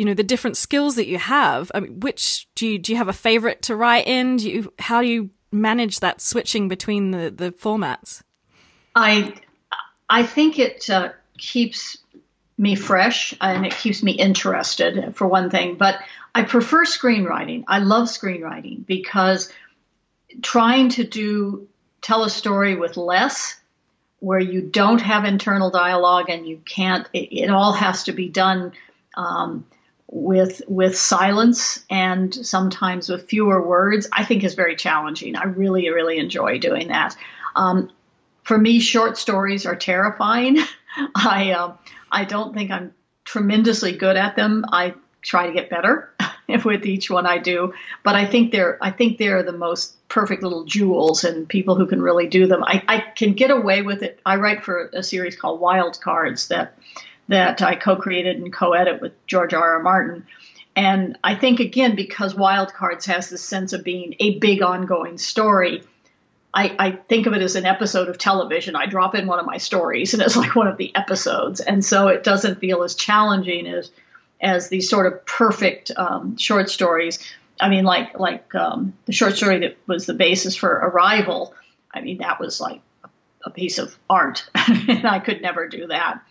you 0.00 0.06
know 0.06 0.14
the 0.14 0.22
different 0.22 0.56
skills 0.56 0.96
that 0.96 1.08
you 1.08 1.18
have 1.18 1.70
I 1.74 1.80
mean, 1.80 2.00
which 2.00 2.48
do 2.54 2.66
you 2.66 2.78
do 2.78 2.90
you 2.90 2.96
have 2.96 3.08
a 3.08 3.12
favorite 3.12 3.60
to 3.64 3.76
write 3.76 4.06
in? 4.06 4.38
Do 4.38 4.50
you 4.50 4.72
how 4.78 5.02
do 5.02 5.06
you 5.06 5.28
manage 5.52 6.00
that 6.00 6.22
switching 6.22 6.68
between 6.68 7.10
the 7.10 7.30
the 7.30 7.52
formats? 7.52 8.22
I 8.96 9.34
i 10.08 10.22
think 10.22 10.58
it 10.58 10.88
uh, 10.88 11.10
keeps 11.36 11.98
me 12.56 12.76
fresh 12.76 13.34
and 13.42 13.66
it 13.66 13.74
keeps 13.74 14.02
me 14.02 14.12
interested 14.12 15.14
for 15.14 15.26
one 15.26 15.50
thing 15.50 15.74
but 15.74 16.00
i 16.34 16.44
prefer 16.44 16.86
screenwriting. 16.86 17.64
I 17.68 17.80
love 17.80 18.08
screenwriting 18.08 18.86
because 18.86 19.52
trying 20.40 20.88
to 20.90 21.04
do 21.04 21.68
tell 22.00 22.24
a 22.24 22.30
story 22.30 22.74
with 22.74 22.96
less 22.96 23.60
where 24.20 24.40
you 24.40 24.62
don't 24.62 25.02
have 25.02 25.26
internal 25.26 25.68
dialogue 25.68 26.30
and 26.30 26.48
you 26.48 26.56
can't 26.64 27.06
it, 27.12 27.28
it 27.42 27.50
all 27.50 27.74
has 27.74 28.04
to 28.04 28.12
be 28.12 28.30
done 28.30 28.72
um, 29.14 29.66
with 30.10 30.60
with 30.66 30.98
silence 30.98 31.84
and 31.88 32.34
sometimes 32.34 33.08
with 33.08 33.28
fewer 33.28 33.66
words, 33.66 34.08
I 34.12 34.24
think 34.24 34.42
is 34.42 34.54
very 34.54 34.76
challenging. 34.76 35.36
I 35.36 35.44
really 35.44 35.88
really 35.90 36.18
enjoy 36.18 36.58
doing 36.58 36.88
that. 36.88 37.16
Um, 37.56 37.90
for 38.42 38.58
me, 38.58 38.80
short 38.80 39.16
stories 39.16 39.66
are 39.66 39.76
terrifying. 39.76 40.58
I 41.14 41.52
uh, 41.52 41.76
I 42.10 42.24
don't 42.24 42.54
think 42.54 42.70
I'm 42.70 42.92
tremendously 43.24 43.92
good 43.92 44.16
at 44.16 44.36
them. 44.36 44.64
I 44.72 44.94
try 45.22 45.46
to 45.46 45.52
get 45.52 45.70
better 45.70 46.12
with 46.64 46.86
each 46.86 47.10
one 47.10 47.26
I 47.26 47.38
do, 47.38 47.72
but 48.02 48.16
I 48.16 48.26
think 48.26 48.50
they're 48.50 48.78
I 48.82 48.90
think 48.90 49.18
they're 49.18 49.44
the 49.44 49.52
most 49.52 49.96
perfect 50.08 50.42
little 50.42 50.64
jewels 50.64 51.22
and 51.22 51.48
people 51.48 51.76
who 51.76 51.86
can 51.86 52.02
really 52.02 52.26
do 52.26 52.48
them. 52.48 52.64
I, 52.64 52.82
I 52.88 52.98
can 53.14 53.34
get 53.34 53.52
away 53.52 53.82
with 53.82 54.02
it. 54.02 54.18
I 54.26 54.36
write 54.36 54.64
for 54.64 54.90
a 54.92 55.04
series 55.04 55.36
called 55.36 55.60
Wild 55.60 56.00
Cards 56.00 56.48
that 56.48 56.76
that 57.30 57.62
I 57.62 57.76
co-created 57.76 58.38
and 58.38 58.52
co-edit 58.52 59.00
with 59.00 59.12
George 59.28 59.54
R. 59.54 59.76
R. 59.76 59.82
Martin. 59.82 60.26
And 60.74 61.16
I 61.22 61.36
think 61.36 61.60
again 61.60 61.94
because 61.94 62.34
Wild 62.34 62.74
Cards 62.74 63.06
has 63.06 63.30
this 63.30 63.42
sense 63.42 63.72
of 63.72 63.84
being 63.84 64.16
a 64.18 64.38
big 64.38 64.62
ongoing 64.62 65.16
story. 65.16 65.84
I, 66.52 66.74
I, 66.76 66.90
think 66.90 67.26
of 67.26 67.32
it 67.32 67.42
as 67.42 67.54
an 67.54 67.64
episode 67.64 68.08
of 68.08 68.18
television. 68.18 68.74
I 68.74 68.86
drop 68.86 69.14
in 69.14 69.28
one 69.28 69.38
of 69.38 69.46
my 69.46 69.58
stories 69.58 70.12
and 70.12 70.22
it's 70.22 70.36
like 70.36 70.56
one 70.56 70.66
of 70.66 70.76
the 70.76 70.94
episodes. 70.96 71.60
And 71.60 71.84
so 71.84 72.08
it 72.08 72.24
doesn't 72.24 72.58
feel 72.58 72.82
as 72.82 72.96
challenging 72.96 73.68
as 73.68 73.92
as 74.40 74.68
these 74.68 74.90
sort 74.90 75.06
of 75.06 75.24
perfect 75.24 75.92
um, 75.96 76.36
short 76.36 76.68
stories. 76.68 77.20
I 77.60 77.68
mean, 77.68 77.84
like 77.84 78.18
like 78.18 78.52
um, 78.56 78.94
the 79.04 79.12
short 79.12 79.36
story 79.36 79.60
that 79.60 79.76
was 79.86 80.06
the 80.06 80.14
basis 80.14 80.56
for 80.56 80.70
Arrival. 80.70 81.54
I 81.92 82.00
mean, 82.00 82.18
that 82.18 82.40
was 82.40 82.60
like 82.60 82.80
a 83.44 83.50
piece 83.50 83.78
of 83.78 83.96
art, 84.08 84.48
and 84.54 85.06
I 85.06 85.20
could 85.20 85.42
never 85.42 85.68
do 85.68 85.86
that. 85.88 86.22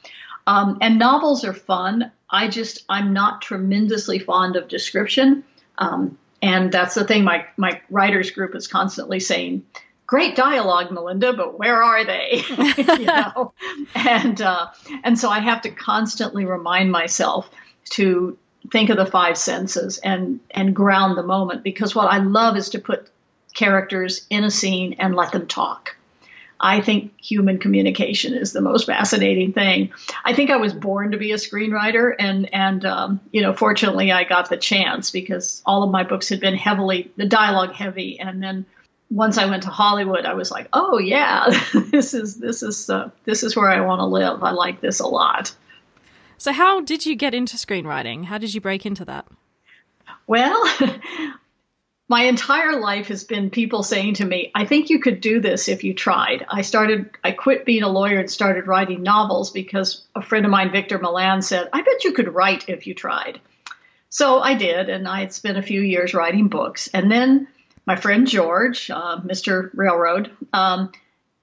Um, 0.50 0.80
and 0.82 0.98
novels 0.98 1.46
are 1.46 1.54
fun. 1.54 2.12
I 2.28 2.48
just 2.48 2.84
I'm 2.90 3.14
not 3.14 3.44
tremendously 3.44 4.18
fond 4.18 4.56
of 4.56 4.68
description, 4.68 5.44
um, 5.78 6.18
and 6.42 6.72
that's 6.72 6.96
the 6.96 7.04
thing. 7.04 7.24
My 7.24 7.46
my 7.56 7.80
writers 7.92 8.32
group 8.32 8.56
is 8.56 8.68
constantly 8.68 9.20
saying, 9.20 9.64
"Great 10.08 10.36
dialogue, 10.36 10.92
Melinda, 10.92 11.34
but 11.34 11.60
where 11.60 11.84
are 11.84 12.04
they?" 12.04 12.42
you 12.78 13.06
know, 13.06 13.54
and 13.94 14.42
uh, 14.42 14.70
and 15.04 15.20
so 15.20 15.30
I 15.30 15.40
have 15.40 15.62
to 15.62 15.70
constantly 15.70 16.46
remind 16.46 16.92
myself 16.92 17.48
to 17.92 18.36
think 18.72 18.90
of 18.90 18.98
the 18.98 19.06
five 19.06 19.38
senses 19.38 20.00
and 20.00 20.40
and 20.50 20.76
ground 20.76 21.16
the 21.16 21.22
moment 21.22 21.62
because 21.62 21.94
what 21.94 22.12
I 22.12 22.18
love 22.18 22.58
is 22.58 22.70
to 22.70 22.80
put 22.80 23.12
characters 23.54 24.26
in 24.32 24.44
a 24.44 24.50
scene 24.50 24.96
and 24.98 25.14
let 25.14 25.32
them 25.32 25.46
talk. 25.46 25.96
I 26.60 26.82
think 26.82 27.14
human 27.22 27.58
communication 27.58 28.34
is 28.34 28.52
the 28.52 28.62
most 28.62 28.86
fascinating 28.86 29.54
thing. 29.54 29.94
I 30.26 30.34
think 30.34 30.50
I 30.50 30.58
was 30.58 30.74
born 30.74 31.12
to 31.12 31.18
be 31.18 31.32
a 31.32 31.36
screenwriter, 31.36 32.14
and 32.18 32.54
and 32.54 32.84
um, 32.86 33.20
you 33.32 33.42
know, 33.42 33.54
fortunately, 33.54 34.12
I 34.12 34.26
got 34.26 34.50
the 34.50 34.58
chance 34.58 35.12
because 35.12 35.62
all 35.66 35.84
of 35.84 35.92
my 35.92 36.04
books 36.04 36.30
had 36.30 36.40
been 36.40 36.56
heavily 36.56 37.12
the 37.16 37.26
dialogue 37.26 37.74
heavy, 37.74 38.20
and 38.20 38.44
then 38.44 38.66
once 39.10 39.38
I 39.38 39.46
went 39.46 39.64
to 39.64 39.70
Hollywood, 39.70 40.26
I 40.26 40.34
was 40.34 40.52
like, 40.52 40.68
oh 40.74 40.98
yeah, 40.98 41.48
this 41.74 42.14
is 42.14 42.38
this 42.38 42.62
is 42.62 42.90
uh, 42.90 43.10
this 43.24 43.44
is 43.44 43.56
where 43.56 43.70
I 43.70 43.82
want 43.82 44.00
to 44.00 44.06
live. 44.06 44.44
I 44.44 44.52
like 44.52 44.82
this 44.82 45.00
a 45.00 45.08
lot. 45.08 45.54
So, 46.38 46.54
how 46.54 46.82
did 46.82 47.06
you 47.06 47.16
get 47.16 47.34
into 47.34 47.58
screenwriting? 47.58 48.26
How 48.26 48.38
did 48.38 48.54
you 48.54 48.62
break 48.62 48.86
into 48.86 49.04
that? 49.06 49.28
Well, 50.28 50.64
my 52.10 52.24
entire 52.24 52.80
life 52.80 53.08
has 53.08 53.24
been 53.24 53.52
people 53.52 53.84
saying 53.84 54.16
to 54.16 54.26
me, 54.26 54.52
I 54.56 54.66
think 54.66 54.90
you 54.90 55.00
could 55.00 55.22
do 55.22 55.40
this 55.40 55.68
if 55.68 55.84
you 55.84 55.94
tried. 55.94 56.44
I 56.50 56.64
started, 56.64 57.12
I 57.24 57.32
quit 57.32 57.66
being 57.66 57.84
a 57.84 57.88
lawyer 57.88 58.20
and 58.20 58.30
started 58.30 58.66
writing 58.66 59.04
novels 59.04 59.52
because 59.52 60.08
a 60.16 60.22
friend 60.24 60.44
of 60.44 60.50
mine, 60.50 60.72
Victor 60.72 60.98
Milan, 60.98 61.44
said, 61.44 61.70
I 61.72 61.84
bet 61.84 62.04
you 62.04 62.14
could 62.14 62.34
write 62.34 62.68
if 62.68 62.88
you 62.88 62.96
tried. 62.96 63.40
So 64.10 64.40
I 64.40 64.56
did, 64.56 64.90
and 64.90 65.08
I 65.08 65.20
had 65.20 65.34
spent 65.34 65.60
a 65.60 65.62
few 65.62 65.82
years 65.82 66.16
writing 66.16 66.48
books. 66.48 66.88
And 66.88 67.12
then 67.12 67.48
my 67.86 67.96
friend 67.96 68.28
George, 68.28 68.90
uh, 68.90 69.20
Mr. 69.22 69.70
Railroad, 69.76 70.32
um, 70.52 70.92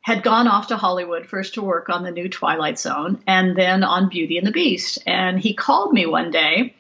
had 0.01 0.25
gone 0.25 0.49
off 0.49 0.69
to 0.69 0.77
Hollywood 0.77 1.27
first 1.27 1.55
to 1.55 1.63
work 1.63 1.89
on 1.91 2.03
the 2.03 2.11
new 2.11 2.29
Twilight 2.29 2.81
Zone 2.81 3.23
and 3.27 3.57
then 3.57 3.85
on 3.85 4.09
Beauty 4.09 4.37
and 4.37 4.47
the 4.47 4.53
Beast. 4.53 4.99
And 5.07 5.39
he 5.39 5.55
called 5.55 5.93
me 5.93 6.07
one 6.07 6.33
day. 6.33 6.75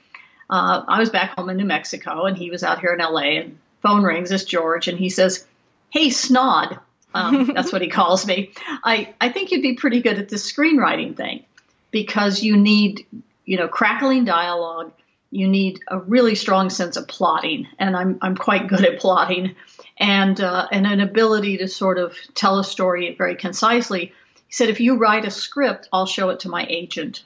Uh, 0.51 0.83
I 0.89 0.99
was 0.99 1.11
back 1.11 1.37
home 1.37 1.51
in 1.51 1.57
New 1.57 1.65
Mexico 1.65 2.25
and 2.25 2.37
he 2.37 2.51
was 2.51 2.65
out 2.65 2.81
here 2.81 2.93
in 2.93 2.99
LA. 3.01 3.41
And 3.41 3.59
phone 3.87 4.03
rings. 4.03 4.31
It's 4.33 4.45
George, 4.45 4.89
and 4.89 4.99
he 4.99 5.09
says, 5.11 5.47
"Hey, 5.91 6.09
Snod." 6.09 6.79
Um, 7.15 7.47
that's 7.55 7.73
what 7.73 7.83
he 7.83 7.89
calls 7.89 8.27
me. 8.27 8.53
I, 8.85 9.15
I 9.21 9.29
think 9.31 9.51
you'd 9.51 9.63
be 9.63 9.75
pretty 9.75 10.03
good 10.03 10.19
at 10.19 10.29
this 10.29 10.51
screenwriting 10.51 11.17
thing 11.17 11.45
because 11.91 12.43
you 12.43 12.57
need, 12.57 13.07
you 13.45 13.57
know, 13.57 13.69
crackling 13.69 14.25
dialogue. 14.25 14.93
You 15.31 15.49
need 15.49 15.81
a 15.89 15.99
really 15.99 16.35
strong 16.35 16.71
sense 16.71 16.97
of 16.97 17.09
plotting, 17.09 17.67
and 17.79 17.97
I'm 17.97 18.19
I'm 18.23 18.37
quite 18.37 18.69
good 18.69 18.85
at 18.85 18.99
plotting 18.99 19.55
and 19.99 20.41
uh, 20.41 20.67
and 20.71 20.87
an 20.87 21.01
ability 21.01 21.59
to 21.59 21.69
sort 21.69 21.99
of 21.99 22.17
tell 22.35 22.59
a 22.59 22.65
story 22.65 23.15
very 23.17 23.37
concisely. 23.37 24.13
He 24.35 24.53
said, 24.53 24.69
if 24.69 24.81
you 24.81 24.97
write 24.97 25.25
a 25.25 25.31
script, 25.31 25.89
I'll 25.93 26.07
show 26.07 26.29
it 26.31 26.41
to 26.41 26.49
my 26.49 26.67
agent. 26.69 27.25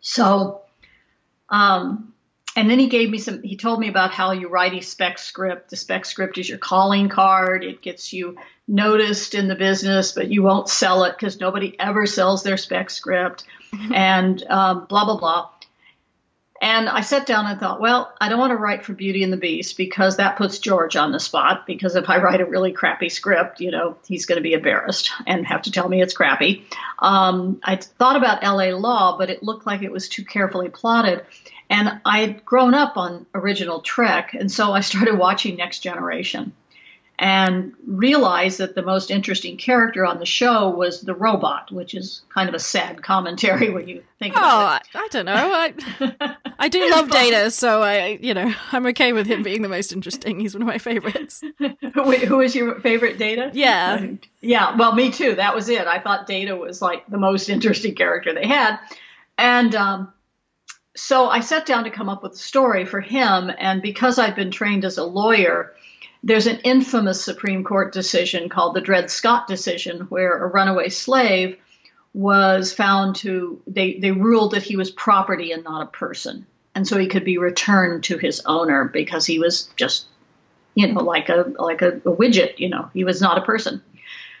So, 0.00 0.62
um, 1.48 2.13
and 2.56 2.70
then 2.70 2.78
he 2.78 2.88
gave 2.88 3.10
me 3.10 3.18
some. 3.18 3.42
He 3.42 3.56
told 3.56 3.80
me 3.80 3.88
about 3.88 4.12
how 4.12 4.32
you 4.32 4.48
write 4.48 4.74
a 4.74 4.80
spec 4.80 5.18
script. 5.18 5.70
The 5.70 5.76
spec 5.76 6.04
script 6.04 6.38
is 6.38 6.48
your 6.48 6.58
calling 6.58 7.08
card. 7.08 7.64
It 7.64 7.82
gets 7.82 8.12
you 8.12 8.36
noticed 8.68 9.34
in 9.34 9.48
the 9.48 9.56
business, 9.56 10.12
but 10.12 10.28
you 10.28 10.42
won't 10.42 10.68
sell 10.68 11.04
it 11.04 11.16
because 11.18 11.40
nobody 11.40 11.74
ever 11.78 12.06
sells 12.06 12.42
their 12.42 12.56
spec 12.56 12.90
script, 12.90 13.44
and 13.92 14.42
um, 14.44 14.86
blah 14.88 15.04
blah 15.04 15.18
blah. 15.18 15.50
And 16.62 16.88
I 16.88 17.02
sat 17.02 17.26
down 17.26 17.44
and 17.44 17.60
thought, 17.60 17.78
well, 17.78 18.14
I 18.18 18.30
don't 18.30 18.38
want 18.38 18.52
to 18.52 18.56
write 18.56 18.84
for 18.84 18.94
Beauty 18.94 19.22
and 19.22 19.30
the 19.30 19.36
Beast 19.36 19.76
because 19.76 20.16
that 20.16 20.38
puts 20.38 20.58
George 20.60 20.96
on 20.96 21.12
the 21.12 21.20
spot. 21.20 21.66
Because 21.66 21.94
if 21.94 22.08
I 22.08 22.22
write 22.22 22.40
a 22.40 22.46
really 22.46 22.72
crappy 22.72 23.10
script, 23.10 23.60
you 23.60 23.70
know, 23.70 23.98
he's 24.06 24.24
going 24.24 24.38
to 24.38 24.42
be 24.42 24.54
embarrassed 24.54 25.10
and 25.26 25.46
have 25.46 25.62
to 25.62 25.70
tell 25.70 25.86
me 25.88 26.00
it's 26.00 26.14
crappy. 26.14 26.64
Um, 27.00 27.60
I 27.62 27.76
thought 27.76 28.16
about 28.16 28.42
LA 28.42 28.74
Law, 28.76 29.18
but 29.18 29.28
it 29.28 29.42
looked 29.42 29.66
like 29.66 29.82
it 29.82 29.92
was 29.92 30.08
too 30.08 30.24
carefully 30.24 30.70
plotted. 30.70 31.26
And 31.74 32.00
I'd 32.04 32.44
grown 32.44 32.72
up 32.72 32.96
on 32.96 33.26
original 33.34 33.80
Trek, 33.80 34.32
and 34.32 34.50
so 34.50 34.72
I 34.72 34.80
started 34.80 35.18
watching 35.18 35.56
Next 35.56 35.80
Generation 35.80 36.52
and 37.18 37.72
realized 37.84 38.58
that 38.58 38.76
the 38.76 38.82
most 38.82 39.10
interesting 39.10 39.56
character 39.56 40.06
on 40.06 40.20
the 40.20 40.26
show 40.26 40.68
was 40.68 41.00
the 41.00 41.14
robot, 41.16 41.72
which 41.72 41.94
is 41.94 42.22
kind 42.32 42.48
of 42.48 42.54
a 42.54 42.60
sad 42.60 43.02
commentary 43.02 43.70
when 43.70 43.88
you 43.88 44.04
think 44.20 44.36
about 44.36 44.82
oh. 44.94 44.98
I, 44.98 45.02
I 45.02 45.08
don't 45.10 45.26
know. 45.26 45.34
I, 46.20 46.36
I 46.60 46.68
do 46.68 46.88
love 46.92 47.10
Data, 47.10 47.50
so 47.50 47.82
I, 47.82 48.20
you 48.22 48.34
know, 48.34 48.54
I'm 48.70 48.86
okay 48.86 49.12
with 49.12 49.26
him 49.26 49.42
being 49.42 49.62
the 49.62 49.68
most 49.68 49.92
interesting. 49.92 50.38
He's 50.38 50.54
one 50.54 50.62
of 50.62 50.68
my 50.68 50.78
favorites. 50.78 51.42
Wait, 51.96 52.22
who 52.22 52.40
is 52.40 52.54
your 52.54 52.78
favorite 52.82 53.18
Data? 53.18 53.50
Yeah. 53.52 54.12
Yeah, 54.40 54.76
well, 54.76 54.94
me 54.94 55.10
too. 55.10 55.34
That 55.34 55.56
was 55.56 55.68
it. 55.68 55.88
I 55.88 55.98
thought 55.98 56.28
Data 56.28 56.54
was 56.54 56.80
like 56.80 57.04
the 57.08 57.18
most 57.18 57.48
interesting 57.48 57.96
character 57.96 58.32
they 58.32 58.46
had. 58.46 58.78
And 59.36 59.74
um, 59.74 60.12
so 60.96 61.28
I 61.28 61.40
sat 61.40 61.66
down 61.66 61.84
to 61.84 61.90
come 61.90 62.08
up 62.08 62.22
with 62.22 62.32
a 62.32 62.38
story 62.38 62.84
for 62.84 63.00
him. 63.00 63.50
And 63.58 63.82
because 63.82 64.18
I've 64.18 64.36
been 64.36 64.50
trained 64.50 64.84
as 64.84 64.98
a 64.98 65.04
lawyer, 65.04 65.74
there's 66.22 66.46
an 66.46 66.60
infamous 66.60 67.22
Supreme 67.22 67.64
Court 67.64 67.92
decision 67.92 68.48
called 68.48 68.74
the 68.74 68.80
Dred 68.80 69.10
Scott 69.10 69.46
decision, 69.46 70.02
where 70.02 70.42
a 70.42 70.48
runaway 70.48 70.88
slave 70.88 71.58
was 72.12 72.72
found 72.72 73.16
to, 73.16 73.60
they, 73.66 73.98
they 73.98 74.12
ruled 74.12 74.52
that 74.52 74.62
he 74.62 74.76
was 74.76 74.90
property 74.90 75.50
and 75.50 75.64
not 75.64 75.82
a 75.82 75.90
person. 75.90 76.46
And 76.76 76.86
so 76.86 76.96
he 76.96 77.08
could 77.08 77.24
be 77.24 77.38
returned 77.38 78.04
to 78.04 78.18
his 78.18 78.40
owner 78.46 78.84
because 78.84 79.26
he 79.26 79.40
was 79.40 79.68
just, 79.76 80.06
you 80.74 80.92
know, 80.92 81.02
like 81.02 81.28
a, 81.28 81.52
like 81.58 81.82
a, 81.82 81.88
a 81.88 82.16
widget, 82.16 82.58
you 82.58 82.68
know, 82.68 82.88
he 82.94 83.04
was 83.04 83.20
not 83.20 83.38
a 83.38 83.42
person. 83.42 83.82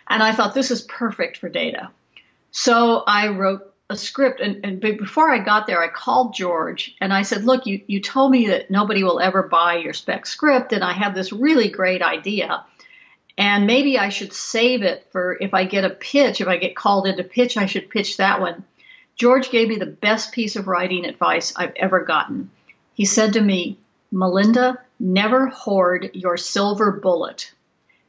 And 0.08 0.22
I 0.22 0.32
thought 0.32 0.54
this 0.54 0.70
is 0.70 0.82
perfect 0.82 1.38
for 1.38 1.48
data. 1.48 1.90
So 2.52 3.02
I 3.06 3.28
wrote 3.28 3.73
a 3.90 3.96
script 3.96 4.40
and, 4.40 4.64
and, 4.64 4.80
before 4.80 5.30
I 5.30 5.38
got 5.38 5.66
there, 5.66 5.82
I 5.82 5.88
called 5.88 6.34
George 6.34 6.96
and 7.00 7.12
I 7.12 7.22
said, 7.22 7.44
look, 7.44 7.66
you, 7.66 7.82
you 7.86 8.00
told 8.00 8.30
me 8.30 8.48
that 8.48 8.70
nobody 8.70 9.04
will 9.04 9.20
ever 9.20 9.42
buy 9.42 9.76
your 9.76 9.92
spec 9.92 10.24
script 10.24 10.72
and 10.72 10.82
I 10.82 10.92
have 10.94 11.14
this 11.14 11.32
really 11.32 11.68
great 11.68 12.00
idea. 12.00 12.64
And 13.36 13.66
maybe 13.66 13.98
I 13.98 14.08
should 14.08 14.32
save 14.32 14.82
it 14.82 15.06
for 15.12 15.36
if 15.38 15.52
I 15.52 15.64
get 15.64 15.84
a 15.84 15.90
pitch, 15.90 16.40
if 16.40 16.48
I 16.48 16.56
get 16.56 16.76
called 16.76 17.06
into 17.06 17.24
pitch, 17.24 17.58
I 17.58 17.66
should 17.66 17.90
pitch 17.90 18.16
that 18.16 18.40
one. 18.40 18.64
George 19.16 19.50
gave 19.50 19.68
me 19.68 19.76
the 19.76 19.86
best 19.86 20.32
piece 20.32 20.56
of 20.56 20.66
writing 20.66 21.04
advice 21.04 21.52
I've 21.54 21.74
ever 21.76 22.04
gotten. 22.04 22.50
He 22.94 23.04
said 23.04 23.34
to 23.34 23.40
me, 23.40 23.76
Melinda, 24.10 24.80
never 24.98 25.48
hoard 25.48 26.10
your 26.14 26.38
silver 26.38 26.90
bullet, 26.90 27.52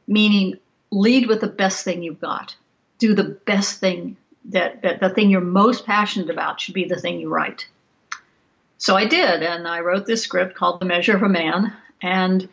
meaning 0.06 0.58
lead 0.90 1.26
with 1.26 1.40
the 1.40 1.48
best 1.48 1.84
thing 1.84 2.02
you've 2.02 2.20
got. 2.20 2.56
Do 2.98 3.14
the 3.14 3.24
best 3.24 3.78
thing 3.78 4.16
that, 4.50 4.82
that 4.82 5.00
the 5.00 5.10
thing 5.10 5.30
you're 5.30 5.40
most 5.40 5.86
passionate 5.86 6.30
about 6.30 6.60
should 6.60 6.74
be 6.74 6.84
the 6.84 7.00
thing 7.00 7.20
you 7.20 7.28
write. 7.28 7.66
So 8.78 8.96
I 8.96 9.06
did, 9.06 9.42
and 9.42 9.66
I 9.66 9.80
wrote 9.80 10.06
this 10.06 10.22
script 10.22 10.54
called 10.54 10.80
The 10.80 10.86
Measure 10.86 11.16
of 11.16 11.22
a 11.22 11.28
Man, 11.28 11.72
and 12.02 12.48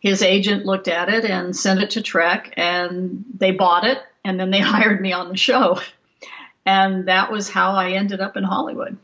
his 0.00 0.22
agent 0.22 0.66
looked 0.66 0.88
at 0.88 1.08
it 1.08 1.24
and 1.24 1.56
sent 1.56 1.80
it 1.80 1.90
to 1.90 2.02
Trek, 2.02 2.54
and 2.56 3.24
they 3.36 3.52
bought 3.52 3.84
it, 3.84 3.98
and 4.24 4.38
then 4.38 4.50
they 4.50 4.60
hired 4.60 5.00
me 5.00 5.12
on 5.12 5.28
the 5.28 5.36
show. 5.36 5.80
And 6.66 7.08
that 7.08 7.32
was 7.32 7.48
how 7.48 7.72
I 7.72 7.92
ended 7.92 8.20
up 8.20 8.36
in 8.36 8.44
Hollywood. 8.44 8.98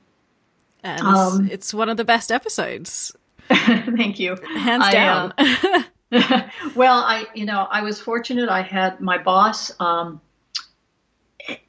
And 0.83 1.01
um, 1.01 1.49
it's 1.51 1.73
one 1.73 1.89
of 1.89 1.97
the 1.97 2.05
best 2.05 2.31
episodes. 2.31 3.17
thank 3.49 4.21
you. 4.21 4.37
Hands 4.55 4.89
down. 4.91 5.33
I, 5.39 5.85
uh, 6.13 6.49
well, 6.75 6.99
I, 6.99 7.25
you 7.35 7.47
know, 7.47 7.67
I 7.71 7.83
was 7.83 8.01
fortunate. 8.01 8.49
I 8.49 8.63
had 8.63 9.01
my 9.01 9.19
boss, 9.19 9.73
um, 9.81 10.21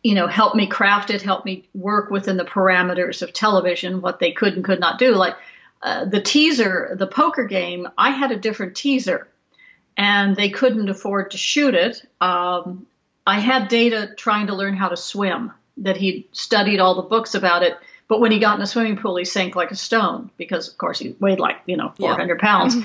you 0.03 0.15
know, 0.15 0.27
helped 0.27 0.55
me 0.55 0.67
craft 0.67 1.09
it, 1.09 1.21
helped 1.21 1.45
me 1.45 1.67
work 1.73 2.09
within 2.09 2.37
the 2.37 2.45
parameters 2.45 3.21
of 3.21 3.33
television, 3.33 4.01
what 4.01 4.19
they 4.19 4.31
could 4.31 4.53
and 4.53 4.63
could 4.63 4.79
not 4.79 4.99
do. 4.99 5.13
Like 5.15 5.35
uh, 5.81 6.05
the 6.05 6.21
teaser, 6.21 6.95
the 6.97 7.07
poker 7.07 7.45
game, 7.45 7.87
I 7.97 8.11
had 8.11 8.31
a 8.31 8.37
different 8.37 8.75
teaser, 8.75 9.27
and 9.97 10.35
they 10.35 10.49
couldn't 10.49 10.89
afford 10.89 11.31
to 11.31 11.37
shoot 11.37 11.75
it. 11.75 12.01
Um, 12.21 12.87
I 13.25 13.39
had 13.39 13.67
data 13.67 14.13
trying 14.15 14.47
to 14.47 14.55
learn 14.55 14.75
how 14.75 14.89
to 14.89 14.97
swim 14.97 15.51
that 15.77 15.97
he'd 15.97 16.27
studied 16.31 16.79
all 16.79 16.95
the 16.95 17.01
books 17.03 17.35
about 17.35 17.63
it. 17.63 17.77
But 18.07 18.19
when 18.19 18.31
he 18.31 18.39
got 18.39 18.55
in 18.57 18.61
a 18.61 18.67
swimming 18.67 18.97
pool, 18.97 19.15
he 19.15 19.25
sank 19.25 19.55
like 19.55 19.71
a 19.71 19.75
stone 19.75 20.29
because, 20.37 20.69
of 20.69 20.77
course, 20.77 20.99
he 20.99 21.15
weighed 21.19 21.39
like 21.39 21.57
you 21.65 21.75
know 21.75 21.93
400 21.97 22.35
yeah. 22.35 22.41
pounds. 22.41 22.75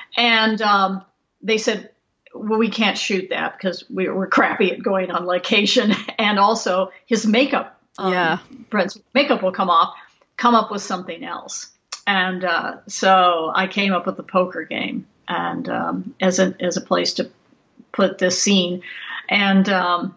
and 0.16 0.62
um, 0.62 1.04
they 1.42 1.58
said, 1.58 1.90
"Well, 2.34 2.58
we 2.58 2.70
can't 2.70 2.98
shoot 2.98 3.30
that 3.30 3.56
because 3.56 3.84
we, 3.90 4.08
we're 4.08 4.26
crappy 4.26 4.72
at 4.72 4.82
going 4.82 5.10
on 5.10 5.26
location, 5.26 5.92
and 6.18 6.38
also 6.38 6.92
his 7.06 7.26
makeup, 7.26 7.80
um, 7.98 8.12
yeah, 8.12 8.38
Brent's 8.70 8.98
makeup 9.14 9.42
will 9.42 9.52
come 9.52 9.70
off. 9.70 9.94
Come 10.36 10.54
up 10.54 10.70
with 10.70 10.82
something 10.82 11.24
else." 11.24 11.70
And 12.06 12.44
uh, 12.44 12.76
so 12.86 13.52
I 13.54 13.66
came 13.66 13.92
up 13.92 14.06
with 14.06 14.16
the 14.16 14.22
poker 14.22 14.64
game, 14.64 15.06
and 15.26 15.68
um, 15.68 16.14
as 16.20 16.38
a 16.38 16.54
as 16.60 16.76
a 16.76 16.80
place 16.80 17.14
to 17.14 17.30
put 17.92 18.18
this 18.18 18.40
scene, 18.40 18.82
and 19.28 19.68
um, 19.68 20.14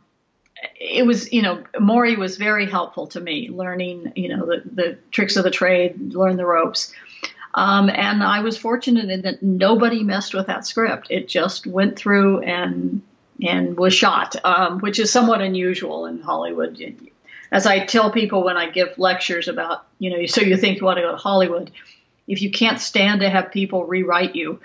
it 0.80 1.06
was, 1.06 1.32
you 1.32 1.42
know, 1.42 1.64
Morey 1.80 2.16
was 2.16 2.38
very 2.38 2.70
helpful 2.70 3.08
to 3.08 3.20
me, 3.20 3.50
learning, 3.50 4.14
you 4.16 4.30
know, 4.30 4.46
the, 4.46 4.62
the 4.66 4.98
tricks 5.12 5.36
of 5.36 5.44
the 5.44 5.52
trade, 5.52 6.14
learn 6.14 6.38
the 6.38 6.46
ropes. 6.46 6.94
Um, 7.54 7.90
and 7.90 8.24
I 8.24 8.42
was 8.42 8.58
fortunate 8.58 9.10
in 9.10 9.22
that 9.24 9.44
nobody 9.44 10.04
messed 10.04 10.34
with 10.34 10.48
that 10.48 10.66
script. 10.66 11.08
It 11.10 11.28
just 11.28 11.68
went 11.68 11.98
through 11.98 12.42
and 12.42 13.02
and 13.44 13.76
was 13.76 13.94
shot, 13.94 14.36
um, 14.46 14.80
which 14.80 15.00
is 15.00 15.12
somewhat 15.12 15.42
unusual 15.42 16.06
in 16.06 16.22
Hollywood. 16.22 16.80
As 17.52 17.66
I 17.66 17.86
tell 17.86 18.12
people 18.12 18.44
when 18.44 18.56
I 18.56 18.70
give 18.70 18.98
lectures 18.98 19.48
about, 19.48 19.86
you 20.00 20.12
know, 20.12 20.26
so 20.28 20.42
you 20.42 20.56
think 20.56 20.80
you 20.80 20.86
want 20.86 20.98
to 20.98 21.04
go 21.04 21.12
to 21.12 21.18
Hollywood, 21.18 21.72
if 22.28 22.42
you 22.42 22.52
can't 22.52 22.80
stand 22.80 23.22
to 23.22 23.30
have 23.30 23.52
people 23.52 23.86
rewrite 23.86 24.36
you, 24.36 24.60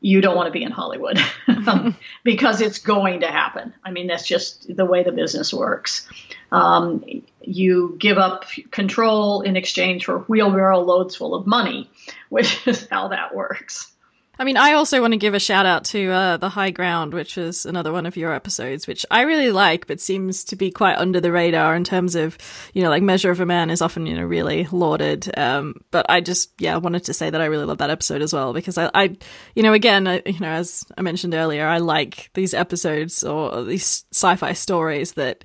you 0.00 0.20
don't 0.20 0.36
want 0.36 0.46
to 0.46 0.52
be 0.52 0.62
in 0.62 0.72
Hollywood 0.72 1.18
because 2.24 2.60
it's 2.60 2.78
going 2.78 3.20
to 3.20 3.26
happen. 3.26 3.74
I 3.84 3.90
mean, 3.90 4.06
that's 4.06 4.26
just 4.26 4.74
the 4.74 4.84
way 4.86 5.02
the 5.02 5.12
business 5.12 5.52
works. 5.52 6.08
Um, 6.52 7.04
you 7.42 7.96
give 7.98 8.18
up 8.18 8.46
control 8.70 9.42
in 9.42 9.56
exchange 9.56 10.04
for 10.04 10.20
wheelbarrow 10.20 10.80
loads 10.80 11.16
full 11.16 11.34
of 11.34 11.46
money, 11.46 11.90
which 12.28 12.66
is 12.66 12.88
how 12.90 13.08
that 13.08 13.34
works. 13.34 13.92
I 14.40 14.44
mean, 14.44 14.56
I 14.56 14.72
also 14.72 15.02
want 15.02 15.12
to 15.12 15.18
give 15.18 15.34
a 15.34 15.38
shout 15.38 15.66
out 15.66 15.84
to 15.84 16.10
uh, 16.10 16.36
The 16.38 16.48
High 16.48 16.70
Ground, 16.70 17.12
which 17.12 17.36
was 17.36 17.66
another 17.66 17.92
one 17.92 18.06
of 18.06 18.16
your 18.16 18.32
episodes, 18.32 18.86
which 18.86 19.04
I 19.10 19.20
really 19.20 19.52
like, 19.52 19.86
but 19.86 20.00
seems 20.00 20.44
to 20.44 20.56
be 20.56 20.70
quite 20.70 20.96
under 20.96 21.20
the 21.20 21.30
radar 21.30 21.76
in 21.76 21.84
terms 21.84 22.14
of, 22.14 22.38
you 22.72 22.82
know, 22.82 22.88
like 22.88 23.02
Measure 23.02 23.30
of 23.30 23.40
a 23.40 23.44
Man 23.44 23.68
is 23.68 23.82
often, 23.82 24.06
you 24.06 24.16
know, 24.16 24.24
really 24.24 24.66
lauded. 24.72 25.30
Um, 25.38 25.82
but 25.90 26.06
I 26.08 26.22
just, 26.22 26.52
yeah, 26.58 26.78
wanted 26.78 27.04
to 27.04 27.12
say 27.12 27.28
that 27.28 27.40
I 27.40 27.44
really 27.44 27.66
love 27.66 27.78
that 27.78 27.90
episode 27.90 28.22
as 28.22 28.32
well, 28.32 28.54
because 28.54 28.78
I, 28.78 28.90
I 28.94 29.18
you 29.54 29.62
know, 29.62 29.74
again, 29.74 30.06
I, 30.06 30.22
you 30.24 30.40
know, 30.40 30.48
as 30.48 30.86
I 30.96 31.02
mentioned 31.02 31.34
earlier, 31.34 31.66
I 31.66 31.76
like 31.76 32.30
these 32.32 32.54
episodes 32.54 33.22
or 33.22 33.62
these 33.64 34.06
sci 34.10 34.36
fi 34.36 34.54
stories 34.54 35.12
that 35.12 35.44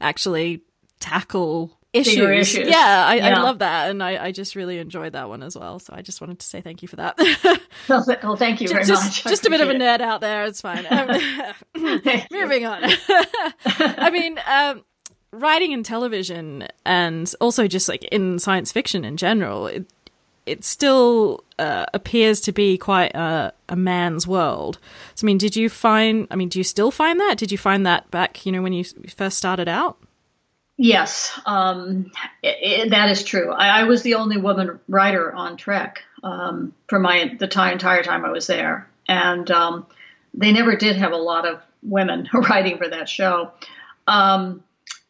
actually 0.00 0.62
tackle 0.98 1.78
issues. 1.92 2.18
issues. 2.18 2.68
Yeah, 2.68 3.04
I, 3.08 3.14
yeah. 3.16 3.38
I, 3.38 3.42
love 3.42 3.58
that, 3.60 3.90
and 3.90 4.02
I, 4.02 4.26
I, 4.26 4.32
just 4.32 4.54
really 4.54 4.78
enjoyed 4.78 5.12
that 5.12 5.28
one 5.28 5.42
as 5.42 5.56
well. 5.56 5.78
So 5.78 5.92
I 5.94 6.02
just 6.02 6.20
wanted 6.20 6.38
to 6.38 6.46
say 6.46 6.60
thank 6.60 6.82
you 6.82 6.88
for 6.88 6.96
that. 6.96 7.18
well, 7.88 8.04
well, 8.22 8.36
thank 8.36 8.60
you 8.60 8.68
very 8.68 8.84
just, 8.84 9.04
much. 9.04 9.24
just 9.24 9.46
a 9.46 9.50
bit 9.50 9.60
of 9.60 9.68
a 9.68 9.74
nerd 9.74 10.00
out 10.00 10.20
there. 10.20 10.44
It's 10.44 10.60
fine. 10.60 10.86
Um, 11.00 12.00
moving 12.30 12.66
on. 12.66 12.82
I 13.64 14.10
mean, 14.10 14.38
um, 14.46 14.84
writing 15.32 15.72
in 15.72 15.82
television 15.82 16.66
and 16.84 17.32
also 17.40 17.66
just 17.66 17.88
like 17.88 18.04
in 18.04 18.38
science 18.38 18.72
fiction 18.72 19.04
in 19.04 19.16
general, 19.16 19.66
it, 19.66 19.86
it 20.46 20.64
still 20.64 21.44
uh, 21.58 21.86
appears 21.94 22.40
to 22.42 22.52
be 22.52 22.76
quite 22.76 23.14
a, 23.14 23.52
a, 23.68 23.76
man's 23.76 24.26
world. 24.26 24.78
So, 25.14 25.24
I 25.24 25.26
mean, 25.26 25.38
did 25.38 25.56
you 25.56 25.68
find? 25.68 26.26
I 26.30 26.36
mean, 26.36 26.48
do 26.48 26.58
you 26.58 26.64
still 26.64 26.90
find 26.90 27.20
that? 27.20 27.38
Did 27.38 27.52
you 27.52 27.58
find 27.58 27.86
that 27.86 28.10
back? 28.10 28.44
You 28.44 28.52
know, 28.52 28.62
when 28.62 28.72
you 28.72 28.84
first 29.08 29.38
started 29.38 29.68
out? 29.68 29.98
Yes, 30.82 31.38
um, 31.44 32.10
it, 32.42 32.56
it, 32.62 32.90
that 32.92 33.10
is 33.10 33.22
true. 33.22 33.52
I, 33.52 33.80
I, 33.80 33.82
was 33.82 34.00
the 34.00 34.14
only 34.14 34.38
woman 34.38 34.80
writer 34.88 35.30
on 35.30 35.58
Trek 35.58 36.02
um, 36.22 36.72
for 36.88 36.98
my 36.98 37.36
the 37.38 37.44
entire 37.70 38.02
time 38.02 38.24
I 38.24 38.30
was 38.30 38.46
there, 38.46 38.88
and 39.06 39.50
um, 39.50 39.86
they 40.32 40.52
never 40.52 40.76
did 40.76 40.96
have 40.96 41.12
a 41.12 41.18
lot 41.18 41.46
of 41.46 41.60
women 41.82 42.30
writing 42.32 42.78
for 42.78 42.88
that 42.88 43.10
show. 43.10 43.52
Um, 44.06 44.64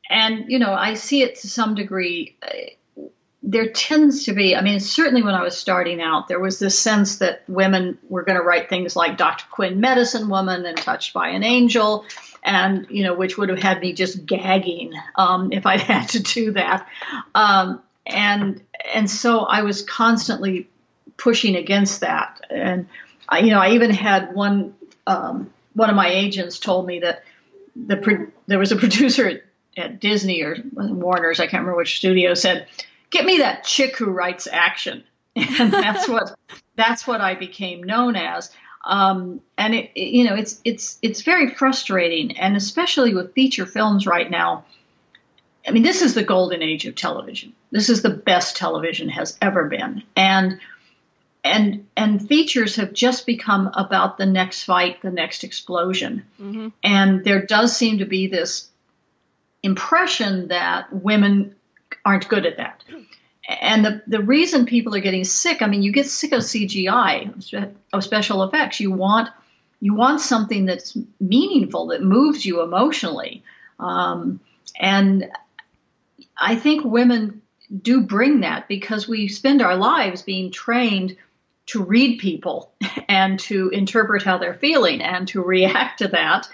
and 0.09 0.51
you 0.51 0.59
know, 0.59 0.73
I 0.73 0.95
see 0.95 1.23
it 1.23 1.37
to 1.37 1.49
some 1.49 1.77
degree. 1.77 2.37
Uh, 2.43 3.05
there 3.45 3.71
tends 3.71 4.25
to 4.25 4.33
be, 4.33 4.57
I 4.57 4.63
mean, 4.63 4.81
certainly 4.81 5.23
when 5.23 5.37
I 5.37 5.45
was 5.45 5.57
starting 5.57 6.03
out, 6.03 6.27
there 6.27 6.41
was 6.41 6.59
this 6.59 6.77
sense 6.77 7.19
that 7.19 7.45
women 7.47 7.97
were 8.09 8.25
going 8.25 8.37
to 8.37 8.45
write 8.45 8.69
things 8.69 8.97
like 8.97 9.17
Dr. 9.17 9.45
Quinn, 9.53 9.79
Medicine 9.79 10.29
Woman, 10.29 10.67
and 10.67 10.77
Touched 10.77 11.15
by 11.15 11.29
an 11.29 11.45
Angel 11.45 12.05
and 12.43 12.87
you 12.91 13.05
know, 13.05 13.15
which 13.15 13.37
would 13.37 13.49
have 13.49 13.59
had 13.59 13.81
me 13.81 13.93
just 13.93 14.25
gagging 14.27 14.93
um, 15.17 15.53
if 15.53 15.67
I'd 15.67 15.81
had 15.81 16.09
to 16.11 16.21
do 16.21 16.53
that. 16.53 16.87
Um, 17.35 17.83
and 18.07 18.61
and 18.93 19.11
so 19.11 19.41
I 19.41 19.63
was 19.63 19.83
constantly 19.83 20.69
pushing 21.17 21.57
against 21.57 22.01
that. 22.01 22.41
And 22.51 22.89
I, 23.29 23.41
you 23.41 23.51
know, 23.51 23.61
I 23.61 23.71
even 23.73 23.91
had 23.91 24.35
one 24.35 24.75
um, 25.07 25.53
one 25.75 25.91
of 25.91 25.97
my 25.97 26.09
agents 26.09 26.59
told 26.59 26.87
me 26.87 27.01
that 27.01 27.25
the 27.77 27.97
pro- 27.97 28.27
there 28.47 28.59
was 28.59 28.73
a 28.73 28.77
producer 28.77 29.29
at, 29.29 29.43
at 29.77 30.01
Disney 30.01 30.43
or 30.43 30.57
Warner's, 30.75 31.41
I 31.41 31.45
can't 31.45 31.63
remember 31.63 31.77
which 31.77 31.99
studio, 31.99 32.35
said, 32.35 32.67
"Get 33.11 33.25
me 33.25 33.39
that 33.39 33.65
chick 33.65 33.97
who 33.97 34.07
writes 34.07 34.49
action." 34.51 35.05
And 35.37 35.73
that's 35.73 36.09
what 36.09 36.37
that's 36.75 37.07
what 37.07 37.21
I 37.21 37.35
became 37.35 37.85
known 37.85 38.17
as. 38.17 38.51
Um, 38.85 39.41
and 39.59 39.75
it, 39.75 39.91
it, 39.95 40.09
you 40.09 40.25
know, 40.25 40.35
it's 40.35 40.61
it's 40.65 40.99
it's 41.03 41.23
very 41.23 41.51
frustrating, 41.51 42.39
and 42.39 42.57
especially 42.57 43.15
with 43.15 43.35
feature 43.35 43.67
films 43.67 44.07
right 44.07 44.31
now. 44.31 44.65
I 45.67 45.73
mean, 45.73 45.83
this 45.83 46.01
is 46.01 46.15
the 46.15 46.25
golden 46.25 46.63
age 46.63 46.87
of 46.87 46.95
television. 46.95 47.53
This 47.71 47.91
is 47.91 48.01
the 48.01 48.11
best 48.11 48.57
television 48.57 49.11
has 49.11 49.37
ever 49.43 49.67
been, 49.67 50.03
and 50.17 50.59
and 51.45 51.87
and 51.97 52.27
features 52.27 52.77
have 52.77 52.95
just 52.95 53.27
become 53.27 53.71
about 53.75 54.17
the 54.17 54.27
next 54.27 54.65
fight, 54.65 55.03
the 55.03 55.11
next 55.11 55.45
explosion, 55.45 56.25
mm-hmm. 56.41 56.69
and 56.83 57.25
there 57.25 57.45
does 57.45 57.77
seem 57.77 57.99
to 57.99 58.07
be 58.07 58.29
this 58.29 58.69
impression 59.63 60.49
that 60.49 60.91
women 60.91 61.55
aren't 62.05 62.29
good 62.29 62.47
at 62.47 62.57
that 62.57 62.83
and 63.51 63.85
the, 63.85 64.03
the 64.07 64.23
reason 64.23 64.65
people 64.65 64.95
are 64.95 65.01
getting 65.01 65.25
sick, 65.25 65.61
I 65.61 65.67
mean, 65.67 65.83
you 65.83 65.93
get 65.93 66.07
sick 66.07 66.33
of 66.33 66.41
CGI, 66.41 67.73
of 67.93 68.05
special 68.05 68.45
effects. 68.45 68.81
You 68.81 68.93
want 68.93 69.31
you 69.83 69.95
want 69.95 70.21
something 70.21 70.67
that's 70.67 70.97
meaningful, 71.19 71.87
that 71.87 72.03
moves 72.03 72.45
you 72.45 72.61
emotionally. 72.61 73.43
Um, 73.79 74.41
and 74.79 75.31
I 76.37 76.57
think 76.57 76.85
women 76.85 77.41
do 77.83 78.03
bring 78.03 78.41
that 78.41 78.69
because 78.69 79.09
we 79.09 79.29
spend 79.29 79.63
our 79.63 79.77
lives 79.77 80.21
being 80.21 80.53
trained 80.53 81.17
to 81.67 81.83
read 81.83 82.19
people 82.19 82.73
and 83.09 83.41
to 83.41 83.71
interpret 83.71 84.23
how 84.23 84.37
they're 84.37 84.53
feeling 84.53 85.01
and 85.01 85.27
to 85.29 85.43
react 85.43 86.01
to 86.01 86.09
that. 86.09 86.47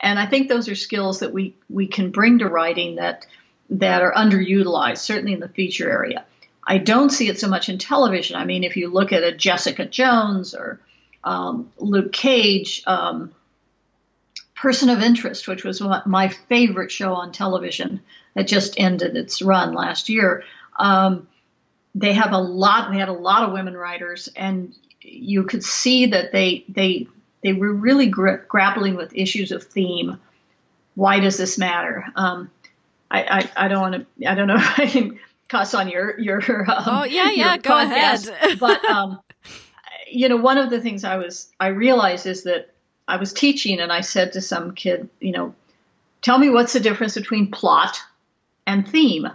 And 0.00 0.18
I 0.18 0.24
think 0.24 0.48
those 0.48 0.68
are 0.70 0.74
skills 0.74 1.20
that 1.20 1.34
we, 1.34 1.54
we 1.68 1.86
can 1.86 2.10
bring 2.10 2.38
to 2.38 2.48
writing 2.48 2.96
that 2.96 3.26
that 3.70 4.02
are 4.02 4.12
underutilized, 4.12 4.98
certainly 4.98 5.32
in 5.32 5.40
the 5.40 5.48
feature 5.48 5.90
area. 5.90 6.24
I 6.64 6.78
don't 6.78 7.10
see 7.10 7.28
it 7.28 7.38
so 7.40 7.48
much 7.48 7.68
in 7.68 7.78
television. 7.78 8.36
I 8.36 8.44
mean, 8.44 8.64
if 8.64 8.76
you 8.76 8.88
look 8.88 9.12
at 9.12 9.24
a 9.24 9.32
Jessica 9.32 9.84
Jones 9.84 10.54
or 10.54 10.80
um, 11.24 11.72
Luke 11.78 12.12
Cage, 12.12 12.82
um, 12.86 13.32
Person 14.54 14.90
of 14.90 15.02
Interest, 15.02 15.48
which 15.48 15.64
was 15.64 15.82
my 16.06 16.28
favorite 16.28 16.92
show 16.92 17.14
on 17.14 17.32
television 17.32 18.00
that 18.34 18.46
just 18.46 18.78
ended 18.78 19.16
its 19.16 19.42
run 19.42 19.74
last 19.74 20.08
year. 20.08 20.44
Um, 20.76 21.26
they 21.94 22.12
have 22.12 22.32
a 22.32 22.38
lot. 22.38 22.92
They 22.92 22.98
had 22.98 23.08
a 23.08 23.12
lot 23.12 23.42
of 23.42 23.52
women 23.52 23.76
writers, 23.76 24.28
and 24.36 24.74
you 25.00 25.42
could 25.44 25.64
see 25.64 26.06
that 26.06 26.30
they 26.30 26.64
they 26.68 27.08
they 27.42 27.52
were 27.52 27.72
really 27.72 28.06
gra- 28.06 28.44
grappling 28.48 28.94
with 28.94 29.16
issues 29.16 29.50
of 29.50 29.64
theme. 29.64 30.18
Why 30.94 31.18
does 31.18 31.36
this 31.36 31.58
matter? 31.58 32.06
Um, 32.14 32.50
I, 33.10 33.22
I, 33.22 33.64
I 33.64 33.68
don't 33.68 33.80
want 33.80 34.06
to. 34.18 34.30
I 34.30 34.34
don't 34.34 34.46
know 34.46 34.56
if 34.56 34.78
I 34.78 34.86
can 34.86 35.18
cuss 35.52 35.74
on 35.74 35.88
your 35.88 36.18
your 36.18 36.40
um, 36.70 36.84
oh 36.86 37.04
yeah 37.04 37.30
yeah 37.30 37.58
go 37.58 37.70
podcast. 37.74 38.30
ahead. 38.30 38.58
But 38.58 38.82
um 38.90 39.20
you 40.10 40.28
know 40.28 40.36
one 40.36 40.56
of 40.56 40.70
the 40.70 40.80
things 40.80 41.04
i 41.04 41.16
was 41.16 41.52
i 41.60 41.66
realized 41.68 42.26
is 42.26 42.44
that 42.44 42.70
i 43.06 43.16
was 43.16 43.32
teaching 43.32 43.78
and 43.78 43.92
i 43.92 44.00
said 44.00 44.32
to 44.32 44.40
some 44.40 44.74
kid 44.74 45.08
you 45.20 45.32
know 45.32 45.54
tell 46.22 46.38
me 46.38 46.48
what's 46.48 46.72
the 46.72 46.80
difference 46.80 47.14
between 47.14 47.50
plot 47.50 47.98
and 48.66 48.88
theme. 48.88 49.28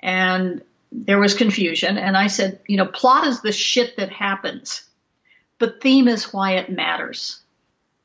And 0.00 0.62
there 0.90 1.18
was 1.18 1.34
confusion 1.34 1.96
and 1.96 2.16
i 2.16 2.26
said 2.26 2.58
you 2.66 2.76
know 2.76 2.86
plot 2.86 3.26
is 3.26 3.40
the 3.40 3.52
shit 3.52 3.96
that 3.96 4.10
happens 4.10 4.82
but 5.58 5.80
theme 5.80 6.08
is 6.08 6.32
why 6.32 6.56
it 6.56 6.70
matters. 6.70 7.40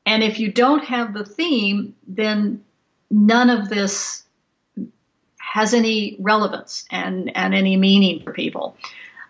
And 0.06 0.22
if 0.22 0.40
you 0.40 0.50
don't 0.50 0.84
have 0.84 1.12
the 1.12 1.24
theme 1.24 1.94
then 2.06 2.64
none 3.10 3.50
of 3.50 3.68
this 3.68 4.21
has 5.42 5.74
any 5.74 6.16
relevance 6.20 6.84
and, 6.90 7.36
and 7.36 7.54
any 7.54 7.76
meaning 7.76 8.22
for 8.22 8.32
people. 8.32 8.76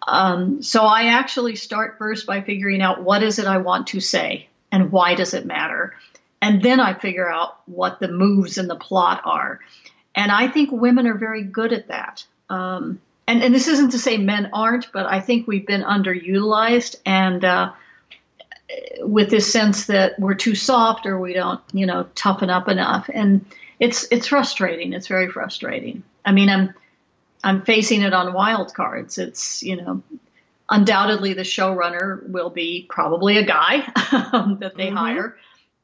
Um, 0.07 0.63
so 0.63 0.83
I 0.83 1.05
actually 1.07 1.57
start 1.57 1.97
first 1.99 2.27
by 2.27 2.43
figuring 2.43 2.83
out 2.83 3.03
what 3.03 3.23
is 3.23 3.39
it 3.39 3.47
I 3.47 3.59
want 3.59 3.89
to 3.89 4.01
say 4.01 4.49
and 4.71 4.93
why 4.93 5.15
does 5.15 5.33
it 5.33 5.47
matter. 5.47 5.95
And 6.41 6.63
then 6.63 6.81
I 6.81 6.95
figure 6.95 7.31
out 7.31 7.61
what 7.67 7.99
the 7.99 8.09
moves 8.09 8.59
in 8.59 8.69
the 8.69 8.77
plot 8.77 9.23
are. 9.25 9.61
And 10.15 10.31
I 10.31 10.49
think 10.49 10.71
women 10.71 11.07
are 11.07 11.17
very 11.17 11.45
good 11.45 11.73
at 11.73 11.89
that. 11.89 12.25
Um, 12.51 13.01
and, 13.27 13.43
and 13.43 13.55
this 13.55 13.69
isn't 13.69 13.91
to 13.91 13.99
say 13.99 14.19
men 14.19 14.51
aren't, 14.53 14.93
but 14.93 15.07
I 15.07 15.21
think 15.21 15.47
we've 15.47 15.67
been 15.67 15.83
underutilized 15.83 16.97
and 17.07 17.45
uh, 17.45 17.73
with 19.01 19.31
this 19.31 19.51
sense 19.51 19.87
that 19.87 20.19
we're 20.19 20.35
too 20.35 20.55
soft 20.55 21.07
or 21.07 21.19
we 21.19 21.33
don't, 21.33 21.61
you 21.73 21.87
know, 21.87 22.09
toughen 22.15 22.51
up 22.51 22.69
enough. 22.69 23.09
And 23.13 23.47
it's 23.83 24.07
it's 24.13 24.29
frustrating. 24.29 24.93
It's 24.93 25.09
very 25.09 25.29
frustrating. 25.29 26.05
I 26.25 26.31
mean, 26.31 26.49
I'm 26.49 26.73
I'm 27.43 27.63
facing 27.63 28.03
it 28.03 28.13
on 28.13 28.33
wild 28.33 28.73
cards. 28.73 29.19
It's 29.19 29.61
you 29.65 29.75
know, 29.75 30.05
undoubtedly 30.71 31.35
the 31.35 31.43
showrunner 31.43 32.25
will 32.29 32.49
be 32.49 32.87
probably 32.89 33.39
a 33.39 33.43
guy 33.45 33.79
that 33.81 34.75
they 34.77 34.87
mm-hmm. 34.87 34.97
hire, 34.97 35.37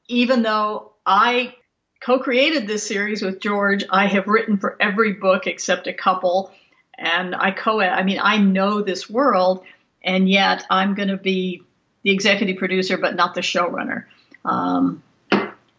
even 0.07 0.43
though 0.43 0.93
I 1.05 1.57
co-created 2.01 2.69
this 2.69 2.87
series 2.87 3.21
with 3.21 3.41
George. 3.41 3.83
I 3.91 4.07
have 4.07 4.29
written 4.29 4.59
for 4.59 4.77
every 4.79 5.15
book 5.15 5.49
except 5.49 5.89
a 5.89 5.93
couple, 5.93 6.53
and 6.97 7.35
I 7.35 7.51
co. 7.51 7.81
I 7.81 8.05
mean, 8.05 8.21
I 8.23 8.39
know 8.39 8.81
this 8.81 9.11
world, 9.11 9.65
and 10.05 10.31
yet 10.31 10.65
I'm 10.71 10.95
going 10.95 11.09
to 11.09 11.17
be 11.17 11.65
the 12.05 12.13
executive 12.13 12.59
producer, 12.59 12.97
but 12.97 13.17
not 13.17 13.35
the 13.35 13.41
showrunner. 13.41 14.05
Um, 14.45 15.03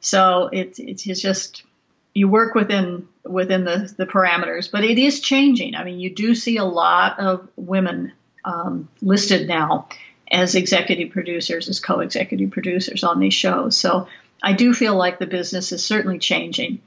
so 0.02 0.50
it's 0.52 0.80
it's 0.80 1.22
just 1.22 1.64
you 2.14 2.28
work 2.28 2.56
within 2.56 3.08
within 3.24 3.64
the, 3.64 3.94
the 3.98 4.06
parameters, 4.06 4.72
but 4.72 4.84
it 4.84 4.98
is 4.98 5.20
changing. 5.20 5.76
I 5.76 5.84
mean, 5.84 6.00
you 6.00 6.10
do 6.10 6.34
see 6.34 6.58
a 6.58 6.66
lot 6.66 7.20
of 7.20 7.48
women 7.56 8.14
um, 8.44 8.90
listed 9.02 9.48
now 9.48 9.88
as 10.32 10.56
executive 10.56 11.12
producers, 11.12 11.70
as 11.70 11.80
co-executive 11.80 12.52
producers 12.52 13.04
on 13.04 13.20
these 13.20 13.34
shows. 13.34 13.78
So 13.78 14.08
I 14.42 14.54
do 14.54 14.74
feel 14.74 14.96
like 14.96 15.20
the 15.20 15.28
business 15.28 15.72
is 15.72 15.86
certainly 15.86 16.20
changing. 16.20 16.82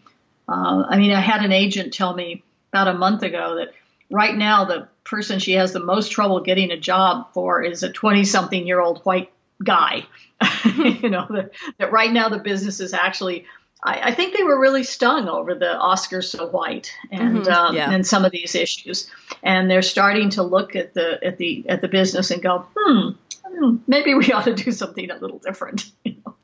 Uh, 0.48 0.84
I 0.88 0.98
mean, 0.98 1.12
I 1.12 1.20
had 1.20 1.44
an 1.44 1.52
agent 1.52 1.92
tell 1.92 2.12
me 2.12 2.42
about 2.72 2.88
a 2.88 2.94
month 2.94 3.22
ago 3.22 3.56
that 3.56 3.74
right 4.10 4.36
now 4.36 4.64
the 4.64 4.88
person 5.04 5.38
she 5.38 5.52
has 5.52 5.72
the 5.72 5.80
most 5.80 6.12
trouble 6.12 6.40
getting 6.40 6.70
a 6.70 6.76
job 6.76 7.32
for 7.32 7.62
is 7.62 7.82
a 7.82 7.92
20 7.92 8.24
something 8.24 8.66
year 8.66 8.80
old 8.80 9.00
white 9.02 9.32
guy. 9.62 10.06
you 10.64 11.10
know, 11.10 11.26
that, 11.30 11.50
that 11.78 11.92
right 11.92 12.12
now 12.12 12.28
the 12.28 12.38
business 12.38 12.80
is 12.80 12.94
actually 12.94 13.46
I, 13.82 14.10
I, 14.10 14.14
think 14.14 14.36
they 14.36 14.44
were 14.44 14.60
really 14.60 14.84
stung 14.84 15.28
over 15.28 15.54
the 15.54 15.76
Oscars 15.80 16.24
so 16.24 16.46
white 16.46 16.92
and 17.10 17.38
mm-hmm. 17.38 17.52
um, 17.52 17.74
yeah. 17.74 17.90
and 17.90 18.06
some 18.06 18.24
of 18.24 18.30
these 18.30 18.54
issues, 18.54 19.10
and 19.42 19.70
they're 19.70 19.82
starting 19.82 20.30
to 20.30 20.42
look 20.42 20.76
at 20.76 20.94
the 20.94 21.18
at 21.24 21.38
the 21.38 21.64
at 21.68 21.80
the 21.80 21.88
business 21.88 22.30
and 22.30 22.42
go, 22.42 22.66
hmm, 22.76 23.10
hmm 23.44 23.76
maybe 23.86 24.14
we 24.14 24.26
ought 24.32 24.44
to 24.44 24.54
do 24.54 24.70
something 24.72 25.10
a 25.10 25.16
little 25.16 25.38
different. 25.38 25.90
You 26.04 26.16
know? 26.24 26.34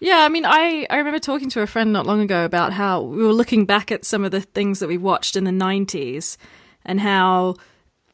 Yeah, 0.00 0.18
I 0.18 0.28
mean, 0.28 0.44
I, 0.44 0.86
I 0.90 0.98
remember 0.98 1.18
talking 1.18 1.48
to 1.50 1.62
a 1.62 1.66
friend 1.66 1.94
not 1.94 2.06
long 2.06 2.20
ago 2.20 2.44
about 2.44 2.74
how 2.74 3.00
we 3.00 3.24
were 3.24 3.32
looking 3.32 3.64
back 3.64 3.90
at 3.90 4.04
some 4.04 4.22
of 4.22 4.30
the 4.30 4.42
things 4.42 4.80
that 4.80 4.88
we 4.88 4.98
watched 4.98 5.34
in 5.34 5.44
the 5.44 5.50
90s 5.50 6.36
and 6.84 7.00
how 7.00 7.54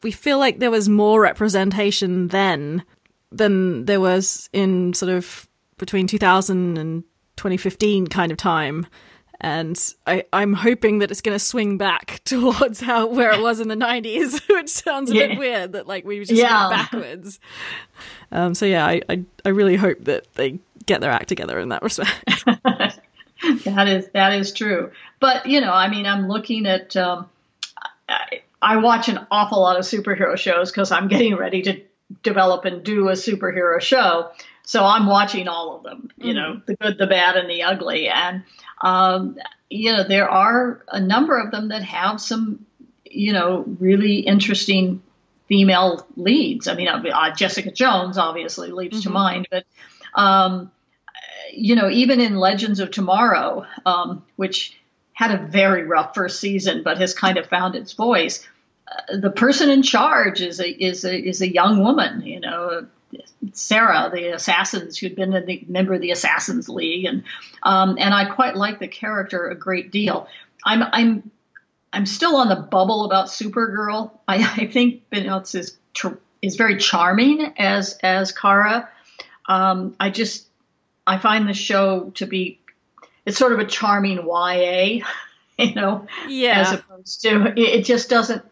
we 0.05 0.13
feel 0.13 0.39
like 0.39 0.61
there 0.61 0.71
was 0.71 0.89
more 0.89 1.21
representation 1.21 2.29
then 2.29 2.85
than 3.33 3.87
there 3.87 4.01
was 4.01 4.49
in 4.53 4.95
sort 4.95 5.11
of 5.11 5.49
between 5.77 6.07
2000 6.07 6.79
and 6.79 7.03
2015 7.37 8.07
kind 8.09 8.33
of 8.33 8.39
time. 8.39 8.87
And 9.41 9.79
I, 10.07 10.25
I'm 10.33 10.55
hoping 10.55 11.01
that 11.01 11.11
it's 11.11 11.21
going 11.21 11.35
to 11.35 11.45
swing 11.45 11.77
back 11.77 12.23
towards 12.25 12.81
how 12.81 13.07
where 13.07 13.33
it 13.33 13.41
was 13.41 13.61
in 13.61 13.69
the 13.69 13.77
90s, 13.77 14.41
which 14.49 14.71
sounds 14.71 15.11
a 15.11 15.15
yeah. 15.15 15.27
bit 15.29 15.39
weird 15.39 15.73
that 15.73 15.87
like 15.87 16.05
we 16.05 16.21
just 16.21 16.33
yeah. 16.33 16.69
went 16.69 16.91
backwards. 16.91 17.41
Um, 18.33 18.55
so 18.55 18.67
yeah, 18.67 18.87
I, 18.87 19.03
I, 19.09 19.25
I 19.45 19.49
really 19.51 19.77
hope 19.77 20.05
that 20.05 20.33
they 20.35 20.59
get 20.87 21.01
their 21.01 21.11
act 21.11 21.29
together 21.29 21.59
in 21.59 21.71
that 21.71 21.83
respect. 21.83 22.45
that 22.47 23.89
is 23.89 24.09
that 24.15 24.33
is 24.33 24.53
true. 24.53 24.91
But 25.21 25.47
you 25.47 25.61
know, 25.61 25.73
I 25.73 25.89
mean, 25.89 26.07
I'm 26.07 26.29
looking 26.29 26.67
at. 26.67 26.97
Um, 26.97 27.29
I, 28.09 28.43
I 28.61 28.79
watch 28.79 29.09
an 29.11 29.27
awful 29.31 29.61
lot 29.61 29.77
of 29.77 29.85
superhero 29.85 30.39
shows 30.39 30.71
because 30.71 30.91
I'm 30.91 31.09
getting 31.09 31.37
ready 31.37 31.61
to 31.63 31.83
develop 32.23 32.65
and 32.65 32.85
do 32.85 33.09
a 33.09 33.13
superhero 33.13 33.81
show. 33.81 34.31
So 34.63 34.85
I'm 34.85 35.07
watching 35.07 35.49
all 35.49 35.77
of 35.77 35.83
them, 35.83 36.11
you 36.17 36.33
mm-hmm. 36.33 36.37
know, 36.37 36.63
the 36.67 36.77
good, 36.77 36.99
the 36.99 37.07
bad, 37.07 37.37
and 37.37 37.51
the 37.51 37.65
ugly. 37.65 38.09
And, 38.09 38.45
um, 38.81 39.37
you 39.69 39.93
know, 39.93 40.05
there 40.05 40.29
are 40.29 40.83
a 40.89 41.01
number 41.01 41.39
of 41.39 41.51
them 41.51 41.69
that 41.69 41.83
have 41.83 42.21
some, 42.21 42.65
you 43.05 43.33
know, 43.33 43.65
really 43.79 44.21
interesting 44.21 45.03
female 45.49 46.07
leads. 46.17 46.67
I 46.69 46.75
mean, 46.75 46.89
uh, 46.89 47.35
Jessica 47.35 47.71
Jones 47.71 48.17
obviously 48.17 48.71
leaps 48.71 48.99
mm-hmm. 48.99 49.09
to 49.09 49.11
mind, 49.11 49.49
but, 49.51 49.65
um, 50.15 50.71
you 51.53 51.77
know, 51.77 51.91
even 51.91 52.21
in 52.21 52.37
Legends 52.37 52.81
of 52.81 52.91
Tomorrow, 52.91 53.67
um, 53.85 54.25
which 54.37 54.79
had 55.13 55.31
a 55.31 55.47
very 55.47 55.85
rough 55.85 56.15
first 56.15 56.41
season, 56.41 56.83
but 56.83 56.99
has 56.99 57.15
kind 57.15 57.39
of 57.39 57.47
found 57.47 57.77
its 57.77 57.93
voice. 57.93 58.49
The 59.13 59.31
person 59.31 59.71
in 59.71 59.83
charge 59.83 60.41
is 60.41 60.61
a 60.61 60.69
is 60.69 61.05
a 61.05 61.17
is 61.17 61.41
a 61.41 61.53
young 61.53 61.83
woman, 61.83 62.23
you 62.23 62.41
know, 62.41 62.87
Sarah, 63.53 64.11
the 64.13 64.35
assassins, 64.35 64.99
who'd 64.99 65.17
been 65.17 65.35
a 65.35 65.65
member 65.69 65.95
of 65.95 66.01
the 66.01 66.11
Assassins 66.11 66.69
League, 66.69 67.05
and 67.05 67.25
um, 67.63 67.97
and 67.99 68.15
I 68.15 68.27
quite 68.27 68.57
like 68.57 68.79
the 68.79 68.89
character 68.89 69.49
a 69.49 69.55
great 69.55 69.91
deal. 69.91 70.29
I'm 70.65 70.83
I'm 70.83 71.31
I'm 71.93 72.07
still 72.07 72.37
on 72.37 72.49
the 72.49 72.57
bubble 72.57 73.05
about 73.05 73.27
Supergirl. 73.29 74.11
I, 74.27 74.37
I 74.63 74.67
think 74.67 75.09
Benoist 75.11 75.55
is 75.55 75.77
is 76.43 76.57
very 76.57 76.77
charming 76.79 77.55
as 77.57 77.99
as 78.03 78.33
Kara. 78.33 78.89
Um, 79.47 79.95
I 80.01 80.11
just 80.11 80.47
I 81.07 81.19
find 81.19 81.49
the 81.49 81.55
show 81.55 82.11
to 82.17 82.27
be 82.27 82.61
it's 83.27 83.39
sort 83.39 83.53
of 83.53 83.59
a 83.59 83.65
charming 83.65 84.19
YA, 84.19 85.05
you 85.59 85.75
know, 85.75 86.07
yeah. 86.29 86.61
As 86.61 86.73
opposed 86.73 87.23
to 87.23 87.53
it 87.57 87.85
just 87.85 88.11
doesn't. 88.11 88.43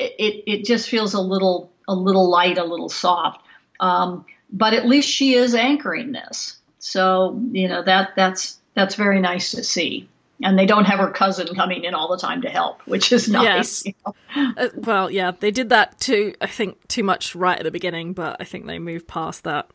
It 0.00 0.44
it 0.46 0.64
just 0.64 0.88
feels 0.88 1.14
a 1.14 1.20
little 1.20 1.70
a 1.88 1.94
little 1.94 2.30
light, 2.30 2.58
a 2.58 2.64
little 2.64 2.88
soft. 2.88 3.42
Um, 3.80 4.24
but 4.52 4.74
at 4.74 4.86
least 4.86 5.08
she 5.08 5.34
is 5.34 5.54
anchoring 5.54 6.12
this. 6.12 6.58
So, 6.78 7.40
you 7.52 7.68
know, 7.68 7.82
that 7.82 8.10
that's 8.16 8.58
that's 8.74 8.94
very 8.94 9.20
nice 9.20 9.52
to 9.52 9.62
see. 9.62 10.08
And 10.42 10.58
they 10.58 10.64
don't 10.64 10.86
have 10.86 10.98
her 11.00 11.10
cousin 11.10 11.54
coming 11.54 11.84
in 11.84 11.92
all 11.92 12.08
the 12.08 12.16
time 12.16 12.40
to 12.42 12.48
help, 12.48 12.80
which 12.86 13.12
is 13.12 13.28
nice. 13.28 13.84
Yes. 13.84 13.86
You 13.86 13.94
know? 14.06 14.52
uh, 14.56 14.68
well, 14.74 15.10
yeah, 15.10 15.32
they 15.38 15.50
did 15.50 15.68
that 15.68 16.00
too, 16.00 16.34
I 16.40 16.46
think, 16.46 16.88
too 16.88 17.02
much 17.02 17.34
right 17.34 17.58
at 17.58 17.64
the 17.64 17.70
beginning, 17.70 18.14
but 18.14 18.38
I 18.40 18.44
think 18.44 18.66
they 18.66 18.78
moved 18.78 19.06
past 19.06 19.44
that. 19.44 19.68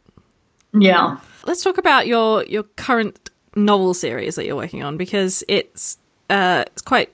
Yeah. 0.74 1.18
Let's 1.46 1.64
talk 1.64 1.78
about 1.78 2.08
your 2.08 2.44
your 2.46 2.64
current 2.64 3.30
novel 3.56 3.94
series 3.94 4.36
that 4.36 4.46
you're 4.46 4.56
working 4.56 4.84
on 4.84 4.98
because 4.98 5.44
it's 5.48 5.98
uh, 6.30 6.64
it's 6.68 6.82
quite 6.82 7.14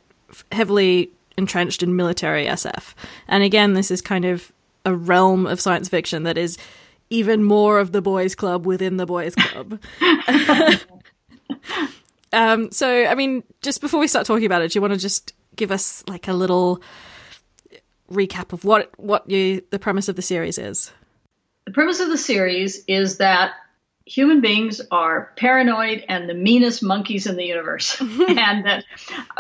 heavily 0.52 1.12
entrenched 1.38 1.84
in 1.84 1.96
military 1.96 2.46
SF. 2.46 2.94
And 3.28 3.44
again, 3.44 3.74
this 3.74 3.92
is 3.92 4.02
kind 4.02 4.26
of 4.26 4.52
a 4.86 4.96
realm 4.96 5.46
of 5.46 5.62
science 5.62 5.90
fiction 5.90 6.24
that 6.24 6.38
is 6.38 6.58
even 7.10 7.44
more 7.44 7.80
of 7.80 7.92
the 7.92 8.02
boys' 8.02 8.36
club 8.36 8.66
within 8.66 8.98
the 8.98 9.06
boys' 9.06 9.36
club. 9.36 9.80
um, 12.34 12.72
so, 12.72 13.06
I 13.06 13.16
mean, 13.16 13.44
just 13.62 13.82
before 13.82 14.00
we 14.00 14.08
start 14.08 14.26
talking 14.26 14.46
about 14.46 14.62
it, 14.62 14.72
do 14.72 14.78
you 14.78 14.82
want 14.82 14.94
to 14.94 15.00
just 15.00 15.34
give 15.56 15.72
us 15.72 16.04
like 16.08 16.28
a 16.28 16.34
little 16.34 16.82
recap 18.12 18.52
of 18.52 18.66
what 18.66 18.90
what 18.98 19.30
you 19.30 19.62
the 19.70 19.80
premise 19.80 20.10
of 20.10 20.16
the 20.16 20.22
series 20.22 20.58
is? 20.58 20.92
The 21.66 21.72
premise 21.72 22.00
of 22.00 22.10
the 22.10 22.18
series 22.18 22.84
is 22.88 23.18
that 23.18 23.54
human 24.12 24.42
beings 24.42 24.82
are 24.92 25.32
paranoid 25.38 26.04
and 26.10 26.28
the 26.28 26.34
meanest 26.34 26.84
monkeys 26.84 27.28
in 27.28 27.38
the 27.38 27.46
universe. 27.46 27.98
and 28.02 28.66
that 28.66 28.84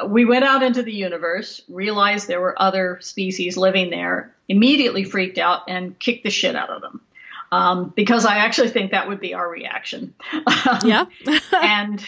we 0.07 0.23
went 0.23 0.45
out 0.45 0.63
into 0.63 0.81
the 0.81 0.93
universe, 0.93 1.61
realized 1.67 2.27
there 2.27 2.39
were 2.39 2.59
other 2.59 2.97
species 3.01 3.57
living 3.57 3.89
there, 3.89 4.33
immediately 4.47 5.03
freaked 5.03 5.37
out 5.37 5.63
and 5.67 5.99
kicked 5.99 6.23
the 6.23 6.29
shit 6.29 6.55
out 6.55 6.69
of 6.69 6.81
them. 6.81 7.01
Um, 7.51 7.91
because 7.93 8.25
I 8.25 8.37
actually 8.37 8.69
think 8.69 8.91
that 8.91 9.09
would 9.09 9.19
be 9.19 9.33
our 9.33 9.49
reaction. 9.49 10.13
yeah. 10.85 11.05
and 11.61 12.05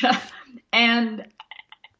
and 0.71 1.25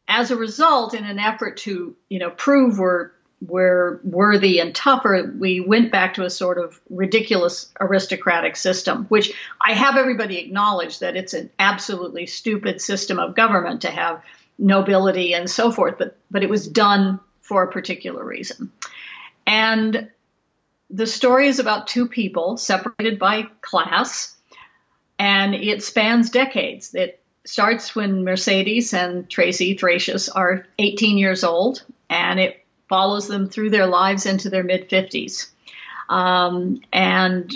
as 0.08 0.32
a 0.32 0.38
result, 0.38 0.93
in 0.93 1.04
an 1.04 1.19
effort 1.19 1.58
to 1.58 1.93
you 2.08 2.19
know 2.19 2.30
prove 2.30 2.80
we're 2.80 3.12
were 3.47 3.99
worthy 4.03 4.60
and 4.60 4.73
tougher, 4.73 5.34
we 5.38 5.60
went 5.60 5.91
back 5.91 6.15
to 6.15 6.23
a 6.23 6.29
sort 6.29 6.58
of 6.58 6.79
ridiculous 6.89 7.71
aristocratic 7.79 8.56
system, 8.56 9.06
which 9.06 9.34
I 9.62 9.73
have 9.73 9.97
everybody 9.97 10.38
acknowledge 10.38 10.99
that 10.99 11.15
it's 11.15 11.34
an 11.34 11.49
absolutely 11.60 12.25
stupid 12.25 12.82
system 12.82 13.19
of 13.19 13.36
government 13.36 13.82
to 13.82 13.91
have 13.91 14.23
nobility 14.58 15.34
and 15.34 15.49
so 15.49 15.71
forth, 15.71 15.95
but, 15.97 16.17
but 16.32 16.43
it 16.43 16.49
was 16.49 16.67
done 16.67 17.19
for 17.41 17.63
a 17.63 17.71
particular 17.71 18.23
reason. 18.23 18.71
And 19.45 20.10
the 20.89 21.08
story 21.08 21.47
is 21.47 21.60
about 21.60 21.88
two 21.88 22.08
people 22.08 22.58
separated 22.58 23.19
by 23.19 23.43
class, 23.62 24.36
and 25.19 25.56
it 25.56 25.84
spans 25.84 26.29
decades. 26.29 26.93
It 26.93 27.19
starts 27.45 27.95
when 27.95 28.23
Mercedes 28.23 28.93
and 28.93 29.29
Tracy 29.29 29.75
Thracius 29.75 30.29
are 30.34 30.65
18 30.79 31.17
years 31.17 31.43
old, 31.43 31.84
and 32.10 32.39
it 32.39 32.62
follows 32.89 33.27
them 33.27 33.49
through 33.49 33.69
their 33.69 33.87
lives 33.87 34.25
into 34.25 34.49
their 34.49 34.63
mid 34.63 34.89
50s. 34.89 35.49
Um, 36.09 36.81
and 36.91 37.51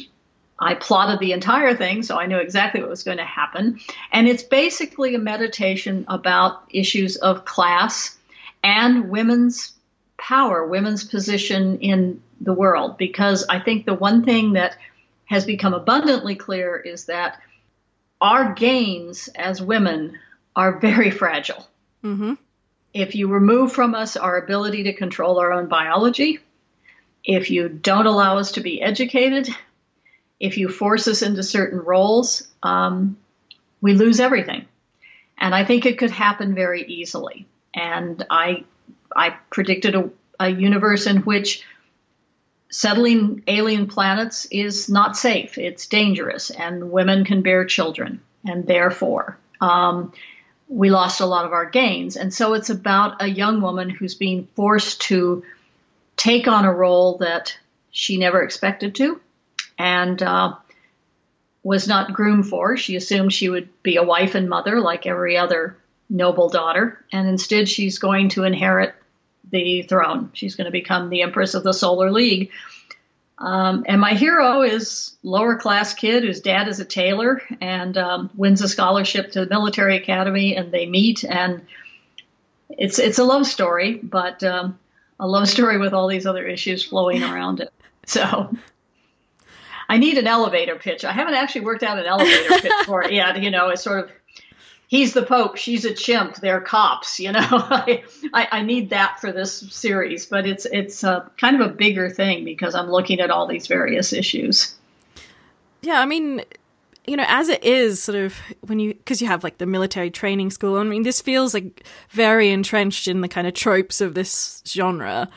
I 0.59 0.73
plotted 0.73 1.19
the 1.19 1.33
entire 1.33 1.75
thing, 1.75 2.03
so 2.03 2.17
I 2.17 2.25
knew 2.25 2.37
exactly 2.37 2.81
what 2.81 2.89
was 2.89 3.03
going 3.03 3.17
to 3.17 3.25
happen. 3.25 3.79
And 4.11 4.27
it's 4.27 4.43
basically 4.43 5.13
a 5.15 5.19
meditation 5.19 6.05
about 6.07 6.63
issues 6.69 7.15
of 7.17 7.45
class 7.45 8.17
and 8.63 9.09
women's 9.09 9.73
power, 10.17 10.65
women's 10.65 11.03
position 11.03 11.79
in 11.79 12.21
the 12.41 12.53
world. 12.53 12.97
Because 12.97 13.45
I 13.47 13.59
think 13.59 13.85
the 13.85 13.93
one 13.93 14.23
thing 14.23 14.53
that 14.53 14.77
has 15.25 15.45
become 15.45 15.73
abundantly 15.73 16.35
clear 16.35 16.75
is 16.77 17.05
that 17.05 17.39
our 18.19 18.53
gains 18.53 19.27
as 19.35 19.61
women 19.61 20.17
are 20.55 20.79
very 20.79 21.11
fragile. 21.11 21.67
Mm-hmm. 22.03 22.33
If 22.97 23.13
you 23.13 23.27
remove 23.27 23.73
from 23.73 23.93
us 23.93 24.17
our 24.17 24.39
ability 24.39 24.83
to 24.83 24.93
control 24.93 25.37
our 25.37 25.53
own 25.53 25.67
biology, 25.67 26.39
if 27.23 27.51
you 27.51 27.69
don't 27.69 28.07
allow 28.07 28.39
us 28.39 28.53
to 28.53 28.61
be 28.61 28.81
educated, 28.81 29.47
if 30.39 30.57
you 30.57 30.67
force 30.67 31.07
us 31.07 31.21
into 31.21 31.43
certain 31.43 31.77
roles, 31.77 32.47
um, 32.63 33.15
we 33.81 33.93
lose 33.93 34.19
everything. 34.19 34.65
And 35.37 35.53
I 35.53 35.63
think 35.63 35.85
it 35.85 35.99
could 35.99 36.09
happen 36.09 36.55
very 36.55 36.85
easily. 36.85 37.45
And 37.71 38.25
I, 38.31 38.63
I 39.15 39.35
predicted 39.51 39.93
a, 39.93 40.09
a 40.39 40.49
universe 40.49 41.05
in 41.05 41.17
which 41.17 41.63
settling 42.71 43.43
alien 43.45 43.85
planets 43.85 44.45
is 44.49 44.89
not 44.89 45.15
safe. 45.15 45.59
It's 45.59 45.85
dangerous, 45.85 46.49
and 46.49 46.89
women 46.89 47.25
can 47.25 47.43
bear 47.43 47.63
children, 47.63 48.21
and 48.43 48.65
therefore 48.65 49.37
um, 49.61 50.13
we 50.67 50.89
lost 50.89 51.21
a 51.21 51.25
lot 51.25 51.45
of 51.45 51.53
our 51.53 51.69
gains. 51.69 52.17
And 52.17 52.33
so 52.33 52.53
it's 52.53 52.69
about 52.69 53.21
a 53.21 53.27
young 53.27 53.61
woman 53.61 53.89
who's 53.89 54.15
being 54.15 54.47
forced 54.55 55.01
to 55.03 55.43
take 56.15 56.47
on 56.47 56.65
a 56.65 56.73
role 56.73 57.17
that 57.19 57.57
she 57.91 58.17
never 58.17 58.41
expected 58.43 58.95
to, 58.95 59.19
and 59.77 60.21
uh, 60.21 60.55
was 61.63 61.87
not 61.87 62.13
groomed 62.13 62.47
for. 62.47 62.77
She 62.77 62.95
assumed 62.95 63.33
she 63.33 63.49
would 63.49 63.69
be 63.81 63.95
a 63.95 64.03
wife 64.03 64.35
and 64.35 64.49
mother 64.49 64.79
like 64.79 65.05
every 65.05 65.37
other 65.37 65.77
noble 66.09 66.49
daughter, 66.49 67.03
and 67.11 67.27
instead 67.27 67.67
she's 67.67 67.99
going 67.99 68.29
to 68.29 68.43
inherit 68.43 68.95
the 69.49 69.83
throne. 69.83 70.31
She's 70.33 70.55
going 70.55 70.65
to 70.65 70.71
become 70.71 71.09
the 71.09 71.21
Empress 71.21 71.53
of 71.53 71.63
the 71.63 71.73
Solar 71.73 72.11
League. 72.11 72.51
Um, 73.39 73.85
and 73.87 74.01
my 74.01 74.13
hero 74.13 74.63
is 74.63 75.15
lower 75.21 75.57
class 75.57 75.93
kid 75.93 76.23
whose 76.23 76.41
dad 76.41 76.67
is 76.67 76.79
a 76.79 76.85
tailor 76.85 77.41
and 77.61 77.95
um, 77.97 78.29
wins 78.35 78.61
a 78.61 78.67
scholarship 78.67 79.31
to 79.33 79.41
the 79.41 79.49
military 79.49 79.95
academy, 79.95 80.55
and 80.55 80.71
they 80.71 80.87
meet, 80.87 81.23
and 81.23 81.61
it's 82.69 82.97
it's 82.97 83.19
a 83.19 83.23
love 83.23 83.45
story, 83.45 83.95
but 84.01 84.43
um, 84.43 84.79
a 85.19 85.27
love 85.27 85.47
story 85.47 85.77
with 85.77 85.93
all 85.93 86.07
these 86.07 86.25
other 86.25 86.45
issues 86.45 86.83
flowing 86.83 87.23
around 87.23 87.59
it. 87.59 87.71
So 88.05 88.55
I 89.89 89.97
need 89.97 90.17
an 90.17 90.27
elevator 90.27 90.75
pitch. 90.75 91.05
I 91.05 91.11
haven't 91.11 91.35
actually 91.35 91.61
worked 91.61 91.83
out 91.83 91.99
an 91.99 92.05
elevator 92.05 92.59
pitch 92.59 92.73
for 92.85 93.03
it 93.03 93.13
yet. 93.13 93.41
You 93.41 93.51
know, 93.51 93.69
it's 93.69 93.83
sort 93.83 94.05
of 94.05 94.11
he's 94.87 95.13
the 95.13 95.21
Pope, 95.21 95.57
she's 95.57 95.85
a 95.85 95.93
chimp, 95.93 96.37
they're 96.37 96.61
cops. 96.61 97.19
You 97.19 97.33
know, 97.33 97.39
I, 97.51 98.03
I, 98.33 98.47
I, 98.51 98.61
need 98.63 98.89
that 98.89 99.19
for 99.19 99.31
this 99.31 99.59
series, 99.59 100.25
but 100.25 100.47
it's 100.47 100.65
it's 100.65 101.03
a, 101.03 101.29
kind 101.37 101.61
of 101.61 101.69
a 101.69 101.73
bigger 101.73 102.09
thing 102.09 102.43
because 102.43 102.73
I'm 102.73 102.89
looking 102.89 103.19
at 103.19 103.29
all 103.29 103.47
these 103.47 103.67
various 103.67 104.13
issues. 104.13 104.75
Yeah, 105.81 106.01
I 106.01 106.05
mean, 106.05 106.41
you 107.05 107.15
know, 107.15 107.25
as 107.27 107.49
it 107.49 107.63
is, 107.63 108.01
sort 108.01 108.17
of 108.17 108.35
when 108.61 108.79
you 108.79 108.93
because 108.93 109.21
you 109.21 109.27
have 109.27 109.43
like 109.43 109.59
the 109.59 109.65
military 109.65 110.09
training 110.09 110.49
school. 110.49 110.77
I 110.77 110.83
mean, 110.83 111.03
this 111.03 111.21
feels 111.21 111.53
like 111.53 111.85
very 112.09 112.49
entrenched 112.49 113.07
in 113.07 113.21
the 113.21 113.27
kind 113.27 113.45
of 113.45 113.53
tropes 113.53 114.01
of 114.01 114.15
this 114.15 114.63
genre, 114.65 115.29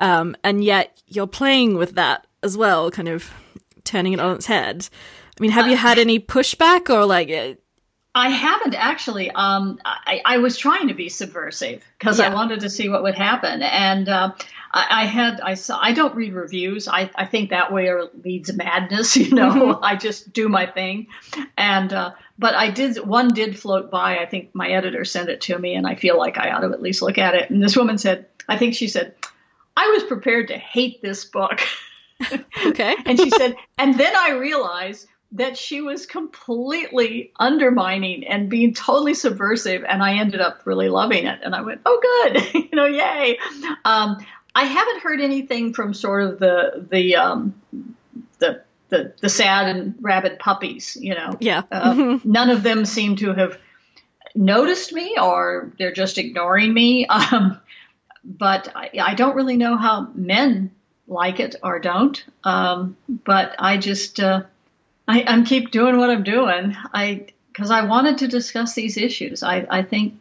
um, 0.00 0.36
and 0.42 0.64
yet 0.64 1.00
you're 1.06 1.26
playing 1.26 1.76
with 1.76 1.94
that 1.94 2.26
as 2.42 2.56
well, 2.56 2.90
kind 2.90 3.08
of 3.08 3.30
turning 3.84 4.14
it 4.14 4.20
on 4.20 4.34
its 4.34 4.46
head. 4.46 4.88
I 5.38 5.42
mean, 5.42 5.50
have 5.50 5.66
you 5.66 5.76
had 5.76 5.98
any 5.98 6.18
pushback 6.18 6.88
or 6.90 7.04
like? 7.04 7.60
I 8.14 8.28
haven't 8.28 8.74
actually. 8.74 9.30
Um, 9.30 9.80
I, 9.84 10.22
I, 10.24 10.38
was 10.38 10.56
trying 10.56 10.88
to 10.88 10.94
be 10.94 11.08
subversive 11.08 11.84
because 11.98 12.20
yeah. 12.20 12.30
I 12.30 12.34
wanted 12.34 12.60
to 12.60 12.70
see 12.70 12.88
what 12.88 13.02
would 13.02 13.16
happen, 13.16 13.60
and 13.60 14.08
uh, 14.08 14.32
I, 14.72 15.02
I, 15.02 15.04
had 15.06 15.40
I 15.40 15.54
saw. 15.54 15.80
I 15.82 15.92
don't 15.92 16.14
read 16.14 16.32
reviews. 16.32 16.86
I, 16.86 17.10
I 17.16 17.26
think 17.26 17.50
that 17.50 17.72
way 17.72 17.90
leads 18.24 18.52
madness. 18.52 19.16
You 19.24 19.34
know, 19.34 19.50
mm-hmm. 19.50 19.84
I 19.84 19.96
just 19.96 20.32
do 20.32 20.48
my 20.48 20.66
thing, 20.66 21.08
and 21.58 21.92
uh, 21.92 22.12
but 22.38 22.54
I 22.54 22.70
did 22.70 22.98
one 22.98 23.34
did 23.34 23.58
float 23.58 23.90
by. 23.90 24.18
I 24.18 24.26
think 24.26 24.54
my 24.54 24.68
editor 24.68 25.04
sent 25.04 25.28
it 25.28 25.40
to 25.42 25.58
me, 25.58 25.74
and 25.74 25.84
I 25.84 25.96
feel 25.96 26.16
like 26.16 26.38
I 26.38 26.52
ought 26.52 26.60
to 26.60 26.70
at 26.70 26.82
least 26.82 27.02
look 27.02 27.18
at 27.18 27.34
it. 27.34 27.50
And 27.50 27.60
this 27.60 27.76
woman 27.76 27.98
said, 27.98 28.26
I 28.48 28.58
think 28.58 28.74
she 28.74 28.86
said, 28.86 29.14
I 29.76 29.88
was 29.88 30.04
prepared 30.04 30.48
to 30.48 30.56
hate 30.56 31.02
this 31.02 31.24
book. 31.24 31.60
okay, 32.66 32.94
and 33.06 33.18
she 33.18 33.30
said, 33.30 33.56
and 33.76 33.98
then 33.98 34.14
I 34.14 34.32
realized 34.32 35.08
that 35.34 35.58
she 35.58 35.80
was 35.80 36.06
completely 36.06 37.32
undermining 37.38 38.26
and 38.26 38.48
being 38.48 38.72
totally 38.72 39.14
subversive 39.14 39.84
and 39.84 40.02
i 40.02 40.18
ended 40.18 40.40
up 40.40 40.60
really 40.64 40.88
loving 40.88 41.26
it. 41.26 41.40
And 41.42 41.54
i 41.54 41.60
went 41.60 41.80
oh 41.84 42.00
good 42.32 42.54
you 42.54 42.70
know 42.72 42.86
yay. 42.86 43.38
Um, 43.84 44.24
i 44.54 44.64
haven't 44.64 45.00
heard 45.00 45.20
anything 45.20 45.74
from 45.74 45.92
sort 45.94 46.24
of 46.24 46.38
the 46.38 46.86
the 46.90 47.16
um, 47.16 47.54
the, 48.38 48.62
the 48.88 49.14
the 49.20 49.28
sad 49.28 49.68
and 49.68 49.94
rabid 50.00 50.38
puppies 50.38 50.96
you 51.00 51.14
know? 51.14 51.36
Yeah. 51.40 51.62
Uh, 51.70 52.18
none 52.24 52.50
of 52.50 52.62
them 52.62 52.84
seem 52.84 53.16
to 53.16 53.32
have 53.34 53.58
noticed 54.34 54.92
me 54.92 55.16
or 55.20 55.72
they're 55.78 55.92
just 55.92 56.18
ignoring 56.18 56.72
me. 56.72 57.06
Um, 57.32 57.60
but 58.26 58.72
I, 58.74 58.90
I, 58.98 59.14
don't 59.14 59.36
really 59.36 59.58
know 59.58 59.76
how 59.76 60.08
men 60.14 60.70
like 61.06 61.40
it 61.40 61.56
or 61.62 61.78
don't. 61.78 62.24
Um, 62.42 62.96
but 63.06 63.54
i 63.58 63.76
just 63.76 64.18
uh, 64.18 64.44
I, 65.06 65.20
am 65.20 65.44
keep 65.44 65.70
doing 65.70 65.98
what 65.98 66.10
I'm 66.10 66.22
doing. 66.22 66.76
I 66.92 67.26
because 67.52 67.70
I 67.70 67.84
wanted 67.84 68.18
to 68.18 68.28
discuss 68.28 68.74
these 68.74 68.96
issues. 68.96 69.42
I, 69.42 69.66
I 69.70 69.82
think 69.82 70.14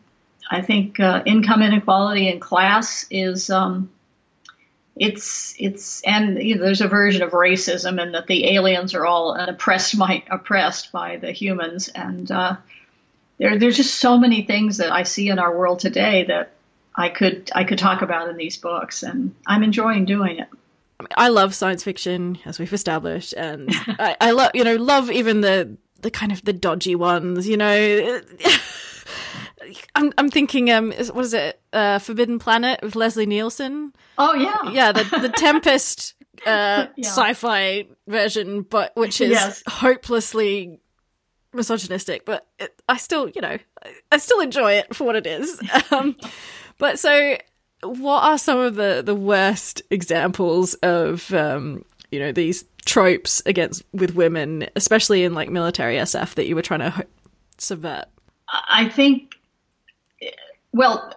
I 0.49 0.61
think 0.61 0.99
uh, 0.99 1.23
income 1.25 1.61
inequality 1.61 2.29
in 2.29 2.39
class 2.39 3.05
is 3.09 3.49
um, 3.49 3.89
it's 4.95 5.55
it's 5.57 6.01
and 6.03 6.41
you 6.41 6.55
know, 6.55 6.63
there's 6.63 6.81
a 6.81 6.87
version 6.87 7.23
of 7.23 7.31
racism 7.31 8.01
and 8.01 8.13
that 8.13 8.27
the 8.27 8.53
aliens 8.53 8.93
are 8.93 9.05
all 9.05 9.35
oppressed 9.35 9.97
by 9.97 10.23
oppressed 10.29 10.91
by 10.91 11.17
the 11.17 11.31
humans 11.31 11.87
and 11.87 12.31
uh, 12.31 12.55
there 13.39 13.57
there's 13.57 13.77
just 13.77 13.95
so 13.95 14.17
many 14.17 14.43
things 14.43 14.77
that 14.77 14.91
I 14.91 15.03
see 15.03 15.29
in 15.29 15.39
our 15.39 15.57
world 15.57 15.79
today 15.79 16.25
that 16.25 16.51
I 16.95 17.09
could 17.09 17.49
I 17.55 17.63
could 17.63 17.79
talk 17.79 18.01
about 18.03 18.29
in 18.29 18.37
these 18.37 18.57
books 18.57 19.01
and 19.01 19.33
I'm 19.47 19.63
enjoying 19.63 20.05
doing 20.05 20.39
it. 20.39 20.47
I 21.17 21.29
love 21.29 21.55
science 21.55 21.83
fiction, 21.83 22.39
as 22.45 22.59
we've 22.59 22.73
established, 22.73 23.33
and 23.33 23.69
I, 23.87 24.15
I 24.19 24.31
love 24.31 24.51
you 24.53 24.63
know 24.63 24.75
love 24.75 25.11
even 25.11 25.41
the 25.41 25.77
the 26.01 26.11
kind 26.11 26.31
of 26.31 26.43
the 26.45 26.53
dodgy 26.53 26.95
ones. 26.95 27.47
You 27.47 27.57
know, 27.57 28.21
I'm 29.95 30.13
I'm 30.17 30.29
thinking 30.29 30.71
um 30.71 30.91
what 30.91 31.25
is 31.25 31.33
it 31.33 31.61
uh, 31.71 31.99
Forbidden 31.99 32.39
Planet 32.39 32.81
with 32.81 32.95
Leslie 32.95 33.25
Nielsen? 33.25 33.93
Oh 34.17 34.33
yeah, 34.33 34.71
yeah 34.71 34.91
the 34.91 35.03
the 35.19 35.29
Tempest 35.37 36.15
uh, 36.45 36.87
yeah. 36.95 37.07
sci-fi 37.07 37.87
version, 38.07 38.61
but 38.61 38.95
which 38.95 39.21
is 39.21 39.31
yes. 39.31 39.63
hopelessly 39.67 40.79
misogynistic. 41.53 42.25
But 42.25 42.47
it, 42.59 42.81
I 42.87 42.97
still 42.97 43.29
you 43.29 43.41
know 43.41 43.57
I 44.11 44.17
still 44.17 44.39
enjoy 44.39 44.73
it 44.73 44.95
for 44.95 45.05
what 45.05 45.15
it 45.15 45.27
is. 45.27 45.61
Um, 45.91 46.15
but 46.77 46.99
so 46.99 47.37
what 47.83 48.23
are 48.23 48.37
some 48.37 48.59
of 48.59 48.75
the 48.75 49.01
the 49.05 49.15
worst 49.15 49.81
examples 49.89 50.73
of 50.75 51.33
um, 51.33 51.85
you 52.11 52.19
know 52.19 52.31
these 52.31 52.65
tropes 52.85 53.41
against 53.45 53.83
with 53.93 54.15
women, 54.15 54.67
especially 54.75 55.23
in 55.23 55.33
like 55.33 55.49
military 55.49 55.97
SF 55.97 56.35
that 56.35 56.47
you 56.47 56.55
were 56.55 56.61
trying 56.61 56.79
to 56.79 57.05
subvert? 57.57 58.05
I 58.47 58.89
think. 58.89 59.35
Well, 60.75 61.13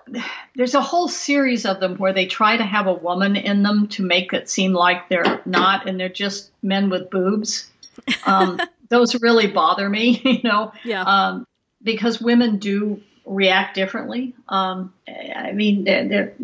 there's 0.55 0.74
a 0.74 0.83
whole 0.83 1.09
series 1.09 1.64
of 1.64 1.81
them 1.81 1.96
where 1.96 2.12
they 2.12 2.26
try 2.26 2.59
to 2.59 2.62
have 2.62 2.87
a 2.87 2.92
woman 2.92 3.37
in 3.37 3.62
them 3.62 3.88
to 3.88 4.02
make 4.02 4.35
it 4.35 4.50
seem 4.50 4.74
like 4.74 5.09
they're 5.09 5.40
not, 5.46 5.88
and 5.88 5.98
they're 5.98 6.11
just 6.11 6.50
men 6.62 6.90
with 6.90 7.09
boobs. 7.09 7.70
Um, 8.26 8.61
those 8.90 9.20
really 9.22 9.46
bother 9.46 9.88
me, 9.88 10.20
you 10.24 10.42
know. 10.42 10.72
Yeah. 10.85 11.02
Um, 11.02 11.46
because 11.83 12.20
women 12.20 12.59
do 12.59 13.00
react 13.26 13.74
differently. 13.74 14.34
Um, 14.48 14.94
I 15.06 15.52
mean, 15.52 15.84
they're, 15.84 16.08
they're, 16.08 16.34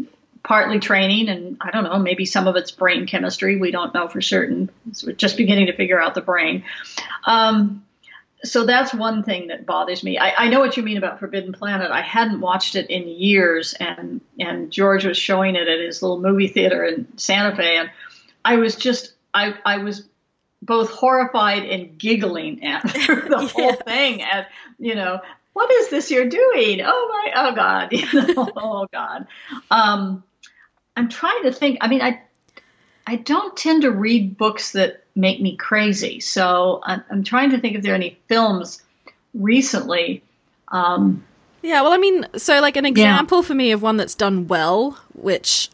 partly 0.43 0.81
training, 0.81 1.29
and 1.29 1.57
I 1.61 1.71
don't 1.71 1.85
know, 1.85 1.99
maybe 1.99 2.25
some 2.25 2.49
of 2.49 2.57
it's 2.57 2.73
brain 2.73 3.07
chemistry. 3.07 3.57
We 3.57 3.71
don't 3.71 3.95
know 3.95 4.09
for 4.09 4.21
certain. 4.21 4.71
So 4.93 5.07
we're 5.07 5.13
just 5.13 5.37
beginning 5.37 5.67
to 5.67 5.73
figure 5.73 6.01
out 6.01 6.15
the 6.15 6.21
brain. 6.21 6.65
Um, 7.25 7.85
so 8.45 8.67
that's 8.67 8.93
one 8.93 9.23
thing 9.23 9.49
that 9.49 9.67
bothers 9.67 10.03
me. 10.03 10.19
I, 10.19 10.47
I, 10.47 10.49
know 10.49 10.59
what 10.59 10.77
you 10.77 10.83
mean 10.83 10.97
about 10.97 11.21
Forbidden 11.21 11.53
Planet. 11.53 11.93
I 11.93 12.01
hadn't 12.01 12.41
watched 12.41 12.75
it 12.75 12.91
in 12.91 13.07
years, 13.07 13.75
and 13.75 14.21
and 14.41 14.73
George 14.73 15.05
was 15.05 15.17
showing 15.17 15.55
it 15.55 15.69
at 15.69 15.79
his 15.79 16.03
little 16.03 16.19
movie 16.19 16.49
theater 16.49 16.85
in 16.85 17.07
Santa 17.17 17.55
Fe, 17.55 17.77
and 17.77 17.91
I 18.45 18.57
was 18.57 18.75
just 18.75 19.13
I 19.33 19.55
I 19.65 19.79
was 19.79 20.09
both 20.61 20.91
horrified 20.91 21.65
and 21.65 21.99
giggling 21.99 22.65
at 22.65 22.83
the 22.83 23.53
whole 23.55 23.73
thing 23.87 24.23
at 24.23 24.49
you 24.79 24.97
know 24.97 25.21
what 25.53 25.71
is 25.71 25.91
this 25.91 26.11
you're 26.11 26.29
doing? 26.29 26.81
Oh 26.83 27.09
my, 27.11 27.33
oh 27.37 27.55
God, 27.55 27.91
oh 28.57 28.87
God. 28.93 29.27
Um, 29.71 30.25
I'm 30.97 31.09
trying 31.09 31.43
to 31.45 31.53
think. 31.53 31.79
I 31.81 31.89
mean, 31.89 32.03
I 32.03 32.23
I 33.07 33.17
don't 33.17 33.57
tend 33.57 33.83
to 33.83 33.91
read 33.91 34.37
books 34.37 34.73
that 34.73 35.05
make 35.15 35.41
me 35.41 35.57
crazy. 35.57 36.21
So 36.21 36.81
I'm, 36.85 37.05
I'm 37.11 37.25
trying 37.25 37.51
to 37.51 37.59
think 37.59 37.77
if 37.77 37.83
there 37.83 37.93
are 37.93 37.97
any 37.97 38.19
films 38.29 38.83
recently. 39.35 40.23
Um, 40.69 41.25
yeah, 41.63 41.83
well, 41.83 41.93
I 41.93 41.99
mean, 41.99 42.27
so 42.37 42.61
like 42.61 42.77
an 42.77 42.87
example 42.87 43.39
yeah. 43.39 43.47
for 43.47 43.55
me 43.55 43.73
of 43.73 43.83
one 43.83 43.97
that's 43.97 44.15
done 44.15 44.49
well, 44.49 44.99
which 45.15 45.71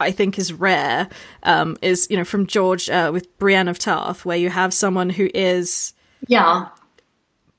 I 0.00 0.10
think 0.10 0.38
is 0.38 0.52
rare, 0.52 1.08
um, 1.42 1.76
is 1.82 2.06
you 2.10 2.16
know 2.16 2.24
from 2.24 2.46
George 2.46 2.88
uh, 2.88 3.10
with 3.12 3.36
Brienne 3.38 3.68
of 3.68 3.78
Tarth, 3.78 4.24
where 4.24 4.36
you 4.36 4.50
have 4.50 4.72
someone 4.72 5.10
who 5.10 5.28
is 5.34 5.92
yeah 6.26 6.68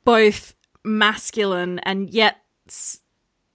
both 0.03 0.55
masculine 0.87 1.79
and 1.79 2.09
yet 2.09 2.37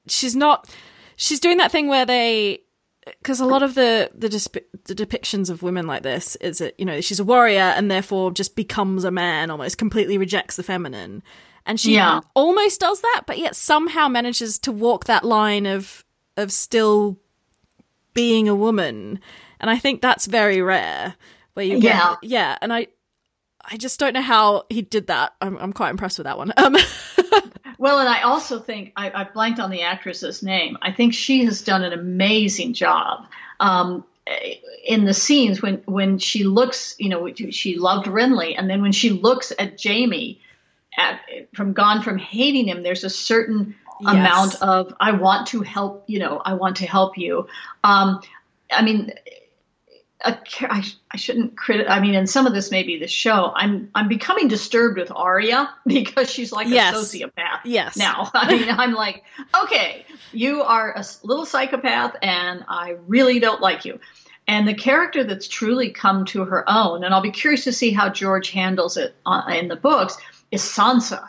she's 0.07 0.37
not. 0.37 0.69
She's 1.17 1.41
doing 1.41 1.59
that 1.59 1.71
thing 1.71 1.89
where 1.89 2.07
they 2.07 2.63
because 3.05 3.41
a 3.41 3.47
lot 3.47 3.63
of 3.63 3.75
the 3.75 4.11
the, 4.15 4.29
the, 4.85 4.95
depictions 4.95 5.51
of 5.51 5.63
women 5.63 5.87
like 5.87 6.03
this 6.03 6.37
is 6.37 6.59
that 6.59 6.79
you 6.79 6.87
know 6.87 7.01
she's 7.01 7.19
a 7.19 7.25
warrior 7.25 7.61
and 7.61 7.91
therefore 7.91 8.31
just 8.31 8.55
becomes 8.55 9.05
a 9.05 9.11
man 9.11 9.51
almost 9.51 9.79
completely 9.79 10.19
rejects 10.19 10.57
the 10.57 10.63
feminine 10.63 11.23
and 11.67 11.81
she 11.81 11.95
yeah. 11.95 12.21
almost 12.35 12.81
does 12.81 13.01
that 13.01 13.23
but 13.27 13.39
yet 13.39 13.57
somehow 13.57 14.09
manages 14.09 14.59
to 14.59 14.71
walk 14.71 15.07
that 15.07 15.25
line 15.25 15.67
of 15.67 16.05
of 16.37 16.53
still 16.53 17.19
being 18.15 18.49
a 18.49 18.55
woman 18.55 19.19
and 19.59 19.69
i 19.71 19.79
think 19.79 20.01
that's 20.01 20.27
very 20.27 20.63
rare 20.63 21.15
where 21.55 21.67
you 21.67 21.81
get 21.81 21.95
yeah, 21.95 22.15
yeah 22.23 22.59
and 22.63 22.73
i 22.73 22.87
i 23.71 23.77
just 23.77 23.99
don't 23.99 24.15
know 24.15 24.23
how 24.23 24.65
he 24.69 24.83
did 24.83 25.07
that 25.07 25.35
i'm, 25.41 25.57
I'm 25.59 25.73
quite 25.73 25.91
impressed 25.91 26.19
with 26.19 26.25
that 26.25 26.39
one 26.39 26.53
um 26.57 26.77
Well, 27.79 27.99
and 27.99 28.09
I 28.09 28.23
also 28.23 28.61
think 28.61 28.93
I, 28.95 29.11
I 29.11 29.25
blanked 29.25 29.59
on 29.59 29.73
the 29.73 29.83
actress's 29.83 30.41
name. 30.41 30.79
I 30.81 30.93
think 30.93 31.15
she 31.15 31.45
has 31.47 31.63
done 31.63 31.83
an 31.83 31.93
amazing 31.93 32.75
job. 32.75 33.27
Um, 33.59 34.05
in 34.85 35.05
the 35.05 35.13
scenes 35.15 35.61
when 35.61 35.83
when 35.87 36.19
she 36.19 36.45
looks, 36.45 36.95
you 37.01 37.09
know, 37.09 37.33
she 37.33 37.77
loved 37.77 38.07
Renly, 38.07 38.55
and 38.57 38.71
then 38.71 38.83
when 38.83 38.93
she 38.93 39.11
looks 39.11 39.53
at 39.59 39.83
Jaime, 39.83 40.41
at, 40.97 41.21
from 41.55 41.73
gone 41.73 42.03
from 42.03 42.19
hating 42.19 42.69
him, 42.69 42.85
there's 42.85 43.03
a 43.03 43.11
certain 43.11 43.75
yes. 44.01 44.15
amount 44.15 44.63
of 44.63 44.95
I 45.01 45.13
want 45.13 45.49
to 45.49 45.63
help, 45.63 46.05
you 46.07 46.21
know, 46.21 46.41
I 46.45 46.55
want 46.55 46.77
to 46.77 46.87
help 46.87 47.19
you. 47.19 47.49
Um, 47.83 48.21
I 48.71 48.83
mean, 48.83 49.13
a, 50.25 50.39
I, 50.63 50.85
I 51.11 51.17
shouldn't 51.17 51.57
credit. 51.57 51.89
I 51.89 52.01
mean, 52.01 52.15
and 52.15 52.29
some 52.29 52.47
of 52.47 52.55
this 52.55 52.71
may 52.71 52.83
be 52.83 52.99
the 52.99 53.09
show. 53.09 53.53
I'm 53.55 53.91
I'm 53.95 54.09
becoming 54.09 54.49
disturbed 54.49 54.99
with 54.99 55.11
Arya 55.15 55.73
because 55.87 56.31
she's 56.31 56.53
like 56.53 56.69
yes. 56.69 56.95
a 56.95 56.99
sociopath. 56.99 57.61
Yes. 57.65 57.97
Now, 57.97 58.31
I 58.35 58.55
mean, 58.55 58.69
I'm 58.69 58.93
like, 58.93 59.25
okay, 59.63 60.07
you 60.33 60.63
are 60.63 60.93
a 60.97 61.05
little 61.23 61.47
psychopath, 61.47 62.17
and 62.23 62.65
I 62.69 62.97
really 63.07 63.41
don't 63.41 63.61
like 63.61 63.85
you. 63.85 63.99
And 64.49 64.67
the 64.67 64.75
character 64.75 65.23
that's 65.23 65.47
truly 65.47 65.91
come 65.91 66.25
to 66.27 66.45
her 66.45 66.65
own, 66.69 67.05
and 67.05 67.15
I'll 67.15 67.23
be 67.23 67.31
curious 67.31 67.65
to 67.65 67.73
see 67.73 67.93
how 67.93 68.09
George 68.09 68.51
handles 68.51 68.97
it 68.97 69.15
uh, 69.25 69.45
in 69.49 69.69
the 69.69 69.77
books, 69.77 70.17
is 70.51 70.63
Sansa. 70.63 71.29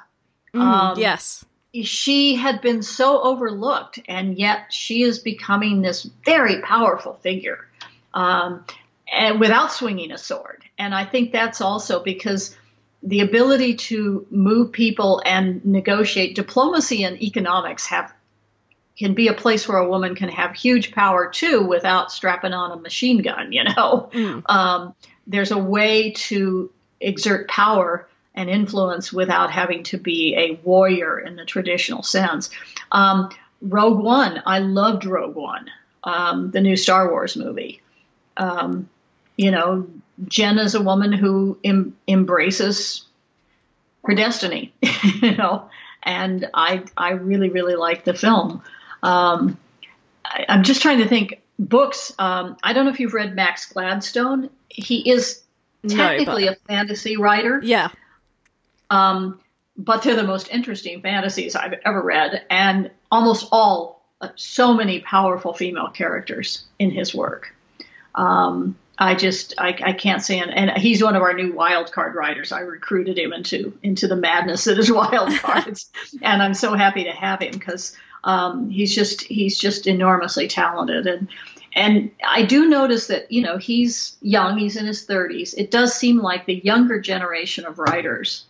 Mm, 0.55 0.61
um, 0.61 0.99
yes. 0.99 1.45
She 1.83 2.35
had 2.35 2.61
been 2.61 2.81
so 2.81 3.21
overlooked, 3.21 3.99
and 4.07 4.37
yet 4.37 4.71
she 4.71 5.03
is 5.03 5.19
becoming 5.19 5.81
this 5.81 6.03
very 6.25 6.61
powerful 6.61 7.13
figure. 7.21 7.67
Um, 8.13 8.65
and 9.13 9.39
without 9.39 9.71
swinging 9.71 10.11
a 10.11 10.17
sword. 10.17 10.63
And 10.77 10.93
I 10.93 11.05
think 11.05 11.31
that's 11.31 11.61
also 11.61 12.03
because 12.03 12.55
the 13.03 13.19
ability 13.19 13.75
to 13.75 14.25
move 14.31 14.71
people 14.71 15.21
and 15.25 15.63
negotiate 15.65 16.35
diplomacy 16.35 17.03
and 17.03 17.21
economics 17.21 17.85
have 17.87 18.13
can 18.97 19.15
be 19.15 19.27
a 19.27 19.33
place 19.33 19.67
where 19.67 19.79
a 19.79 19.89
woman 19.89 20.13
can 20.13 20.29
have 20.29 20.55
huge 20.55 20.91
power 20.91 21.27
too 21.27 21.63
without 21.63 22.11
strapping 22.11 22.53
on 22.53 22.71
a 22.71 22.81
machine 22.81 23.21
gun 23.21 23.51
you 23.51 23.63
know 23.63 24.09
mm. 24.13 24.43
um, 24.47 24.95
there's 25.27 25.51
a 25.51 25.57
way 25.57 26.11
to 26.11 26.71
exert 27.01 27.47
power 27.49 28.07
and 28.35 28.49
influence 28.49 29.11
without 29.11 29.51
having 29.51 29.83
to 29.83 29.97
be 29.97 30.35
a 30.37 30.59
warrior 30.63 31.19
in 31.19 31.35
the 31.35 31.43
traditional 31.43 32.03
sense 32.03 32.51
um, 32.91 33.29
rogue 33.61 33.99
one 33.99 34.41
i 34.45 34.59
loved 34.59 35.05
rogue 35.05 35.35
one 35.35 35.69
um, 36.03 36.51
the 36.51 36.61
new 36.61 36.77
star 36.77 37.09
wars 37.09 37.35
movie 37.35 37.81
um, 38.37 38.87
you 39.37 39.51
know, 39.51 39.87
Jyn 40.25 40.59
is 40.59 40.75
a 40.75 40.81
woman 40.81 41.11
who 41.11 41.57
em- 41.63 41.95
embraces 42.07 43.05
her 44.05 44.15
destiny, 44.15 44.73
you 45.21 45.35
know, 45.35 45.69
and 46.01 46.49
I 46.53 46.83
I 46.97 47.11
really 47.11 47.49
really 47.49 47.75
like 47.75 48.03
the 48.03 48.13
film. 48.13 48.61
Um, 49.01 49.57
I, 50.25 50.45
am 50.47 50.63
just 50.63 50.81
trying 50.81 50.99
to 50.99 51.07
think 51.07 51.41
books. 51.57 52.13
Um, 52.19 52.57
I 52.63 52.73
don't 52.73 52.85
know 52.85 52.91
if 52.91 52.99
you've 52.99 53.13
read 53.13 53.35
Max 53.35 53.71
Gladstone. 53.71 54.49
He 54.69 55.09
is 55.09 55.41
technically 55.87 56.45
no, 56.45 56.51
but... 56.51 56.57
a 56.57 56.67
fantasy 56.67 57.17
writer. 57.17 57.59
Yeah. 57.63 57.89
Um, 58.89 59.39
but 59.75 60.03
they're 60.03 60.15
the 60.15 60.23
most 60.23 60.49
interesting 60.49 61.01
fantasies 61.01 61.55
I've 61.55 61.73
ever 61.85 62.01
read, 62.01 62.45
and 62.49 62.91
almost 63.11 63.47
all 63.51 64.05
uh, 64.21 64.29
so 64.35 64.73
many 64.73 64.99
powerful 64.99 65.53
female 65.53 65.89
characters 65.89 66.65
in 66.77 66.91
his 66.91 67.15
work. 67.15 67.53
Um, 68.15 68.77
I 68.97 69.15
just 69.15 69.55
I, 69.57 69.75
I 69.83 69.93
can't 69.93 70.21
say 70.21 70.39
and 70.39 70.51
and 70.51 70.71
he's 70.77 71.03
one 71.03 71.15
of 71.15 71.21
our 71.23 71.33
new 71.33 71.53
wild 71.53 71.91
card 71.91 72.15
writers. 72.15 72.51
I 72.51 72.59
recruited 72.59 73.17
him 73.17 73.33
into 73.33 73.77
into 73.81 74.07
the 74.07 74.15
madness 74.15 74.65
that 74.65 74.77
is 74.77 74.91
wild 74.91 75.31
cards, 75.39 75.89
and 76.21 76.41
I'm 76.41 76.53
so 76.53 76.75
happy 76.75 77.05
to 77.05 77.11
have 77.11 77.41
him 77.41 77.53
because 77.53 77.95
um, 78.23 78.69
he's 78.69 78.93
just 78.93 79.21
he's 79.21 79.57
just 79.57 79.87
enormously 79.87 80.47
talented 80.47 81.07
and 81.07 81.27
and 81.75 82.11
I 82.27 82.43
do 82.45 82.69
notice 82.69 83.07
that 83.07 83.31
you 83.31 83.41
know 83.41 83.57
he's 83.57 84.15
young, 84.21 84.57
he's 84.57 84.75
in 84.75 84.85
his 84.85 85.07
30s. 85.07 85.55
It 85.57 85.71
does 85.71 85.93
seem 85.95 86.19
like 86.19 86.45
the 86.45 86.55
younger 86.55 86.99
generation 86.99 87.65
of 87.65 87.79
writers 87.79 88.45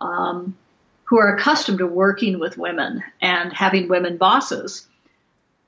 um, 0.00 0.56
who 1.04 1.18
are 1.18 1.34
accustomed 1.34 1.78
to 1.78 1.86
working 1.86 2.38
with 2.38 2.56
women 2.56 3.02
and 3.20 3.52
having 3.52 3.88
women 3.88 4.16
bosses 4.16 4.86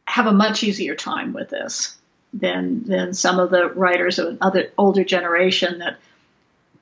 have 0.07 0.27
a 0.27 0.33
much 0.33 0.63
easier 0.63 0.95
time 0.95 1.33
with 1.33 1.51
this 1.51 1.97
than 2.35 2.85
than 2.85 3.15
some 3.15 3.39
of 3.39 3.51
the 3.51 3.71
writers 3.71 4.19
of 4.19 4.39
other 4.41 4.73
older 4.77 5.05
generation 5.05 5.79
that 5.79 5.97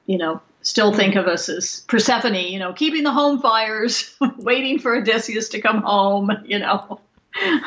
you 0.06 0.18
know 0.18 0.40
still 0.62 0.92
think 0.94 1.16
of 1.16 1.26
us 1.26 1.48
as 1.48 1.80
Persephone, 1.88 2.34
you 2.34 2.58
know, 2.58 2.72
keeping 2.72 3.02
the 3.02 3.12
home 3.12 3.40
fires, 3.40 4.16
waiting 4.38 4.78
for 4.78 4.96
Odysseus 4.96 5.50
to 5.50 5.60
come 5.60 5.82
home, 5.82 6.30
you 6.44 6.58
know. 6.58 7.00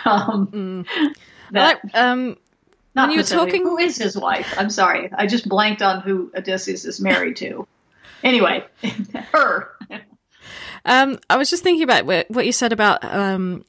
Um, 0.05 0.85
mm. 0.85 1.15
that, 1.49 1.81
um, 1.95 2.37
not 2.93 3.11
you 3.11 3.23
talking, 3.23 3.63
who 3.63 3.79
is 3.79 3.97
his 3.97 4.15
wife? 4.15 4.53
I'm 4.59 4.69
sorry, 4.69 5.09
I 5.11 5.25
just 5.25 5.49
blanked 5.49 5.81
on 5.81 6.01
who 6.01 6.31
Odysseus 6.37 6.85
is 6.85 7.01
married 7.01 7.37
to. 7.37 7.67
Anyway, 8.23 8.63
her. 9.31 9.71
Um, 10.85 11.17
I 11.31 11.37
was 11.37 11.49
just 11.49 11.63
thinking 11.63 11.81
about 11.81 12.05
what 12.05 12.45
you 12.45 12.51
said 12.51 12.73
about 12.73 13.03
um, 13.03 13.65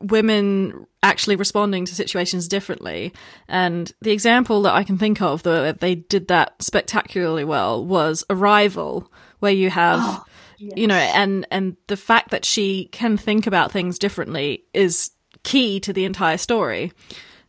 women 0.00 0.86
actually 1.02 1.36
responding 1.36 1.84
to 1.84 1.94
situations 1.94 2.48
differently. 2.48 3.12
And 3.48 3.92
the 4.00 4.12
example 4.12 4.62
that 4.62 4.74
I 4.74 4.84
can 4.84 4.98
think 4.98 5.20
of 5.20 5.42
that 5.44 5.80
they 5.80 5.96
did 5.96 6.28
that 6.28 6.62
spectacularly 6.62 7.44
well 7.44 7.84
was 7.84 8.24
Arrival, 8.30 9.12
where 9.38 9.52
you 9.52 9.70
have, 9.70 10.00
oh, 10.02 10.24
yes. 10.58 10.72
you 10.76 10.86
know, 10.86 10.94
and, 10.94 11.46
and 11.50 11.76
the 11.86 11.96
fact 11.96 12.30
that 12.30 12.44
she 12.44 12.86
can 12.92 13.16
think 13.16 13.46
about 13.46 13.72
things 13.72 13.98
differently 13.98 14.64
is 14.74 15.10
key 15.42 15.80
to 15.80 15.92
the 15.92 16.04
entire 16.04 16.38
story. 16.38 16.92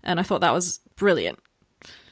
And 0.03 0.19
I 0.19 0.23
thought 0.23 0.41
that 0.41 0.53
was 0.53 0.79
brilliant. 0.95 1.39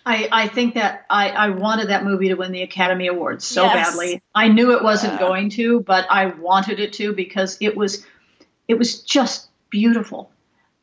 I, 0.06 0.30
I 0.32 0.48
think 0.48 0.76
that 0.76 1.06
I, 1.10 1.32
I 1.32 1.50
wanted 1.50 1.90
that 1.90 2.06
movie 2.06 2.30
to 2.30 2.36
win 2.36 2.54
the 2.54 2.62
Academy 2.62 3.08
Awards 3.08 3.46
so 3.46 3.64
yes. 3.64 3.90
badly. 3.90 4.22
I 4.34 4.48
knew 4.48 4.72
it 4.72 4.82
wasn't 4.82 5.14
yeah. 5.14 5.20
going 5.20 5.50
to, 5.52 5.82
but 5.82 6.08
I 6.10 6.28
wanted 6.28 6.80
it 6.80 6.94
to 6.94 7.12
because 7.12 7.58
it 7.60 7.76
was 7.76 8.06
it 8.70 8.78
was 8.78 9.02
just 9.02 9.47
beautiful. 9.70 10.32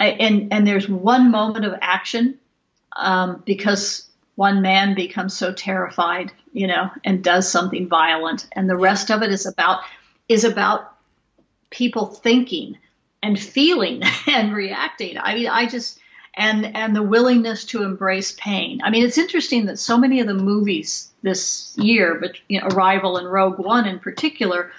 And, 0.01 0.53
and 0.53 0.66
there's 0.66 0.89
one 0.89 1.30
moment 1.30 1.64
of 1.64 1.74
action 1.80 2.39
um, 2.95 3.43
because 3.47 4.09
one 4.37 4.62
man 4.62 4.95
becomes 4.95 5.37
so 5.37 5.53
terrified, 5.53 6.32
you 6.53 6.66
know, 6.66 6.91
and 7.05 7.22
does 7.22 7.51
something 7.51 7.89
violent, 7.89 8.47
and 8.53 8.68
the 8.68 8.76
rest 8.76 9.11
of 9.11 9.22
it 9.22 9.30
is 9.30 9.47
about 9.47 9.82
is 10.28 10.45
about 10.45 10.93
people 11.70 12.07
thinking 12.07 12.78
and 13.22 13.39
feeling 13.39 14.03
and 14.26 14.55
reacting. 14.55 15.18
I 15.18 15.35
mean, 15.35 15.49
I 15.49 15.66
just 15.66 16.01
and 16.35 16.76
and 16.76 16.97
the 16.97 17.03
willingness 17.03 17.64
to 17.66 17.82
embrace 17.85 18.32
pain. 18.32 18.80
I 18.82 18.91
mean, 18.91 19.05
it's 19.05 19.18
interesting 19.18 19.66
that 19.66 19.78
so 19.78 19.97
many 19.97 20.20
of 20.20 20.26
the 20.26 20.35
movies 20.35 21.11
this 21.22 21.74
year, 21.76 22.18
but 22.20 22.32
you 22.49 22.61
know, 22.61 22.68
Arrival 22.68 23.16
and 23.16 23.30
Rogue 23.30 23.59
One 23.59 23.87
in 23.87 24.01
particular, 24.01 24.72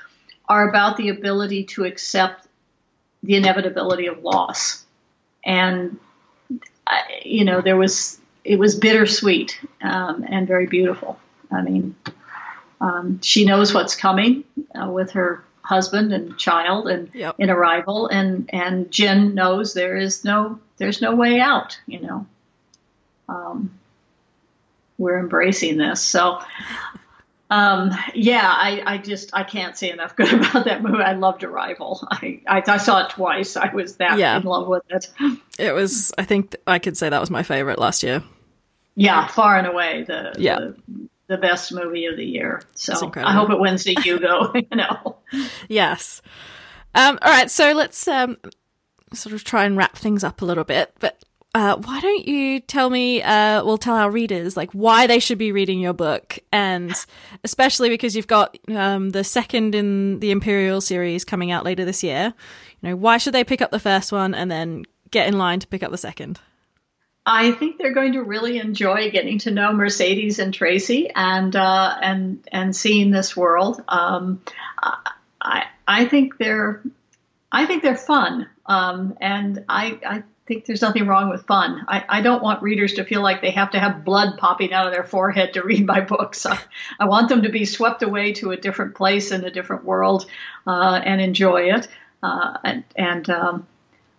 are 0.50 0.70
about 0.70 0.98
the 0.98 1.10
ability 1.10 1.64
to 1.66 1.86
accept 1.86 2.45
the 3.26 3.36
inevitability 3.36 4.08
of 4.08 4.24
loss. 4.24 4.84
And, 5.44 6.00
you 7.24 7.46
know, 7.46 7.62
there 7.62 7.78
was, 7.78 8.20
it 8.44 8.58
was 8.58 8.76
bittersweet 8.76 9.60
um, 9.82 10.26
and 10.28 10.48
very 10.48 10.68
beautiful. 10.68 11.20
I 11.52 11.62
mean, 11.62 11.96
um, 12.82 13.20
she 13.22 13.46
knows 13.46 13.74
what's 13.74 13.96
coming 13.96 14.44
uh, 14.80 14.90
with 14.90 15.12
her 15.12 15.44
husband 15.62 16.14
and 16.14 16.38
child 16.38 16.88
and 16.88 17.10
yep. 17.16 17.36
in 17.40 17.50
arrival 17.50 18.08
and 18.08 18.48
and 18.54 18.92
Jyn 18.92 19.34
knows 19.34 19.74
there 19.74 19.98
is 19.98 20.24
no 20.24 20.60
there's 20.78 21.02
no 21.02 21.16
way 21.16 21.40
out 21.40 21.80
you 21.88 22.00
know 22.02 22.28
um, 23.28 23.72
we're 24.98 25.20
embracing 25.20 25.78
this. 25.78 26.02
So, 26.02 26.40
um, 27.50 27.92
yeah, 28.14 28.42
I, 28.44 28.82
I 28.86 28.98
just 28.98 29.30
I 29.34 29.44
can't 29.44 29.78
say 29.78 29.92
enough 29.92 30.16
good 30.16 30.34
about 30.34 30.66
that 30.66 30.82
movie. 30.82 31.04
I 31.04 31.14
loved 31.14 31.44
Arrival. 31.44 32.06
I, 32.10 32.42
I, 32.48 32.64
I 32.66 32.78
saw 32.78 33.06
it 33.06 33.12
twice. 33.12 33.56
I 33.56 33.74
was 33.74 33.98
that 33.98 34.18
Yeah. 34.18 34.38
in 34.38 34.44
love 34.44 34.68
with 34.68 34.84
it. 34.90 35.12
It 35.60 35.74
was. 35.74 36.12
I 36.18 36.24
think 36.24 36.56
I 36.66 36.80
could 36.80 36.98
say 36.98 37.10
that 37.10 37.20
was 37.20 37.30
my 37.30 37.44
favorite 37.44 37.78
last 37.80 38.02
year. 38.04 38.24
Yeah, 38.96 39.28
far 39.28 39.58
and 39.58 39.68
away 39.68 40.04
the 40.08 40.34
Yeah. 40.38 40.60
the, 40.60 40.76
the 41.28 41.38
best 41.38 41.74
movie 41.74 42.06
of 42.06 42.18
the 42.18 42.26
year. 42.26 42.62
So 42.76 43.12
I 43.16 43.34
hope 43.34 43.50
it 43.50 43.60
wins 43.60 43.84
the 43.84 43.96
Hugo. 44.02 44.52
you 44.56 44.66
know. 44.76 45.18
Yes. 45.68 46.22
Um, 46.94 47.20
all 47.22 47.32
right, 47.32 47.52
so 47.52 47.74
let's 47.74 48.08
um, 48.08 48.38
sort 49.14 49.34
of 49.34 49.44
try 49.44 49.66
and 49.66 49.76
wrap 49.76 49.98
things 49.98 50.24
up 50.24 50.42
a 50.42 50.46
little 50.46 50.64
bit. 50.64 50.94
But 51.00 51.25
uh, 51.56 51.78
why 51.78 52.02
don't 52.02 52.28
you 52.28 52.60
tell 52.60 52.90
me? 52.90 53.24
Uh, 53.24 53.64
we'll 53.64 53.78
tell 53.78 53.96
our 53.96 54.12
readers 54.12 54.58
like 54.58 54.70
why 54.74 55.08
they 55.08 55.20
should 55.20 55.38
be 55.38 55.54
reading 55.54 55.80
your 55.80 55.94
book, 55.94 56.38
and 56.52 56.94
especially 57.46 57.88
because 57.88 58.14
you've 58.14 58.28
got 58.28 58.58
um, 58.76 59.12
the 59.12 59.24
second 59.24 59.74
in 59.74 60.20
the 60.20 60.32
Imperial 60.32 60.82
series 60.82 61.24
coming 61.24 61.52
out 61.52 61.64
later 61.64 61.86
this 61.86 62.04
year. 62.04 62.34
You 62.82 62.90
know, 62.90 62.96
why 62.98 63.18
should 63.18 63.34
they 63.34 63.46
pick 63.46 63.62
up 63.62 63.72
the 63.72 63.80
first 63.80 64.12
one 64.12 64.36
and 64.36 64.52
then 64.52 64.84
get 65.12 65.30
in 65.30 65.38
line 65.38 65.62
to 65.62 65.68
pick 65.68 65.82
up 65.82 65.92
the 65.92 65.98
second? 65.98 66.42
I 67.26 67.54
think 67.54 67.78
they're 67.78 67.94
going 67.94 68.14
to 68.14 68.22
really 68.22 68.60
enjoy 68.60 69.10
getting 69.10 69.40
to 69.40 69.52
know 69.52 69.72
Mercedes 69.72 70.40
and 70.40 70.54
Tracy 70.54 71.10
and 71.16 71.56
uh, 71.56 71.96
and 72.02 72.46
and 72.52 72.76
seeing 72.76 73.12
this 73.12 73.34
world. 73.34 73.82
Um, 73.88 74.42
I 75.42 75.68
I 75.88 76.04
think 76.04 76.38
they're 76.38 76.84
I 77.50 77.66
think 77.66 77.82
they're 77.82 77.96
fun, 77.96 78.50
um, 78.66 79.18
and 79.22 79.64
I 79.70 79.98
I 80.06 80.24
think 80.48 80.66
there's 80.66 80.82
nothing 80.82 81.08
wrong 81.08 81.30
with 81.30 81.46
fun. 81.48 81.86
I, 81.88 82.04
I 82.08 82.22
don't 82.22 82.44
want 82.44 82.62
readers 82.62 82.94
to 82.94 83.04
feel 83.04 83.22
like 83.22 83.42
they 83.42 83.52
have 83.52 83.72
to 83.72 83.80
have 83.80 84.06
blood 84.06 84.38
popping 84.38 84.74
out 84.74 84.86
of 84.88 84.94
their 84.94 85.04
forehead 85.04 85.54
to 85.54 85.64
read 85.66 85.86
my 85.86 86.02
books. 86.02 86.46
I, 86.46 86.60
I 87.00 87.06
want 87.06 87.30
them 87.30 87.44
to 87.44 87.50
be 87.50 87.66
swept 87.66 88.04
away 88.04 88.34
to 88.34 88.52
a 88.52 88.58
different 88.58 88.96
place 88.96 89.32
in 89.32 89.44
a 89.44 89.52
different 89.52 89.86
world 89.86 90.26
uh, 90.68 91.02
and 91.04 91.20
enjoy 91.22 91.74
it. 91.74 91.88
Uh, 92.22 92.58
and 92.64 92.84
and 92.96 93.30
um, 93.30 93.68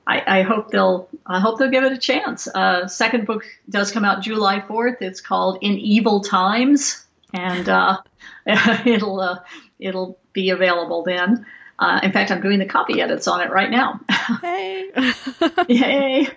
I, 0.06 0.40
I 0.40 0.42
hope 0.42 0.70
they'll 0.70 1.08
I 1.26 1.40
hope 1.40 1.58
they'll 1.58 1.70
give 1.70 1.84
it 1.84 1.92
a 1.92 1.98
chance. 1.98 2.46
Uh, 2.46 2.86
second 2.86 3.26
book 3.26 3.44
does 3.68 3.90
come 3.90 4.04
out 4.04 4.22
July 4.22 4.60
fourth. 4.60 5.02
It's 5.02 5.20
called 5.20 5.58
In 5.60 5.72
Evil 5.72 6.20
Times, 6.20 7.04
and 7.32 7.68
uh, 7.68 7.98
it'll 8.46 9.20
uh, 9.20 9.40
it'll 9.80 10.18
be 10.32 10.50
available 10.50 11.02
then. 11.02 11.46
Uh, 11.78 12.00
in 12.02 12.12
fact, 12.12 12.30
I'm 12.30 12.40
doing 12.40 12.58
the 12.58 12.66
copy 12.66 13.00
edits 13.00 13.28
on 13.28 13.40
it 13.40 13.50
right 13.50 13.70
now. 13.70 14.00
Hey, 14.40 14.90
Yay! 15.68 16.28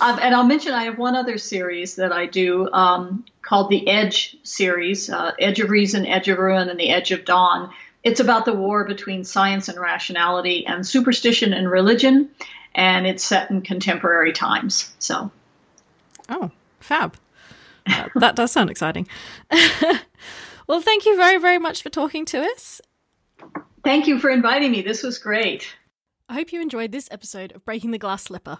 Um, 0.00 0.18
and 0.20 0.34
I'll 0.34 0.44
mention 0.44 0.72
I 0.72 0.84
have 0.84 0.98
one 0.98 1.14
other 1.14 1.38
series 1.38 1.96
that 1.96 2.12
I 2.12 2.26
do 2.26 2.70
um, 2.72 3.24
called 3.42 3.70
the 3.70 3.88
Edge 3.88 4.36
series 4.42 5.08
uh, 5.08 5.32
Edge 5.38 5.60
of 5.60 5.70
Reason, 5.70 6.06
Edge 6.06 6.28
of 6.28 6.38
Ruin, 6.38 6.68
and 6.68 6.80
the 6.80 6.90
Edge 6.90 7.12
of 7.12 7.24
Dawn. 7.24 7.72
It's 8.02 8.20
about 8.20 8.44
the 8.44 8.54
war 8.54 8.84
between 8.84 9.24
science 9.24 9.68
and 9.68 9.78
rationality 9.78 10.66
and 10.66 10.86
superstition 10.86 11.52
and 11.52 11.70
religion, 11.70 12.30
and 12.74 13.06
it's 13.06 13.24
set 13.24 13.50
in 13.50 13.60
contemporary 13.60 14.32
times. 14.32 14.92
So, 14.98 15.30
oh, 16.28 16.50
fab! 16.80 17.16
That, 17.86 18.10
that 18.16 18.36
does 18.36 18.52
sound 18.52 18.70
exciting. 18.70 19.06
well, 20.66 20.80
thank 20.80 21.06
you 21.06 21.16
very 21.16 21.38
very 21.38 21.58
much 21.58 21.82
for 21.82 21.90
talking 21.90 22.24
to 22.26 22.40
us. 22.40 22.80
Thank 23.84 24.06
you 24.06 24.18
for 24.18 24.30
inviting 24.30 24.72
me. 24.72 24.82
This 24.82 25.02
was 25.02 25.18
great. 25.18 25.74
I 26.28 26.34
hope 26.34 26.52
you 26.52 26.60
enjoyed 26.60 26.92
this 26.92 27.08
episode 27.10 27.52
of 27.52 27.64
Breaking 27.64 27.90
the 27.90 27.98
Glass 27.98 28.24
Slipper. 28.24 28.58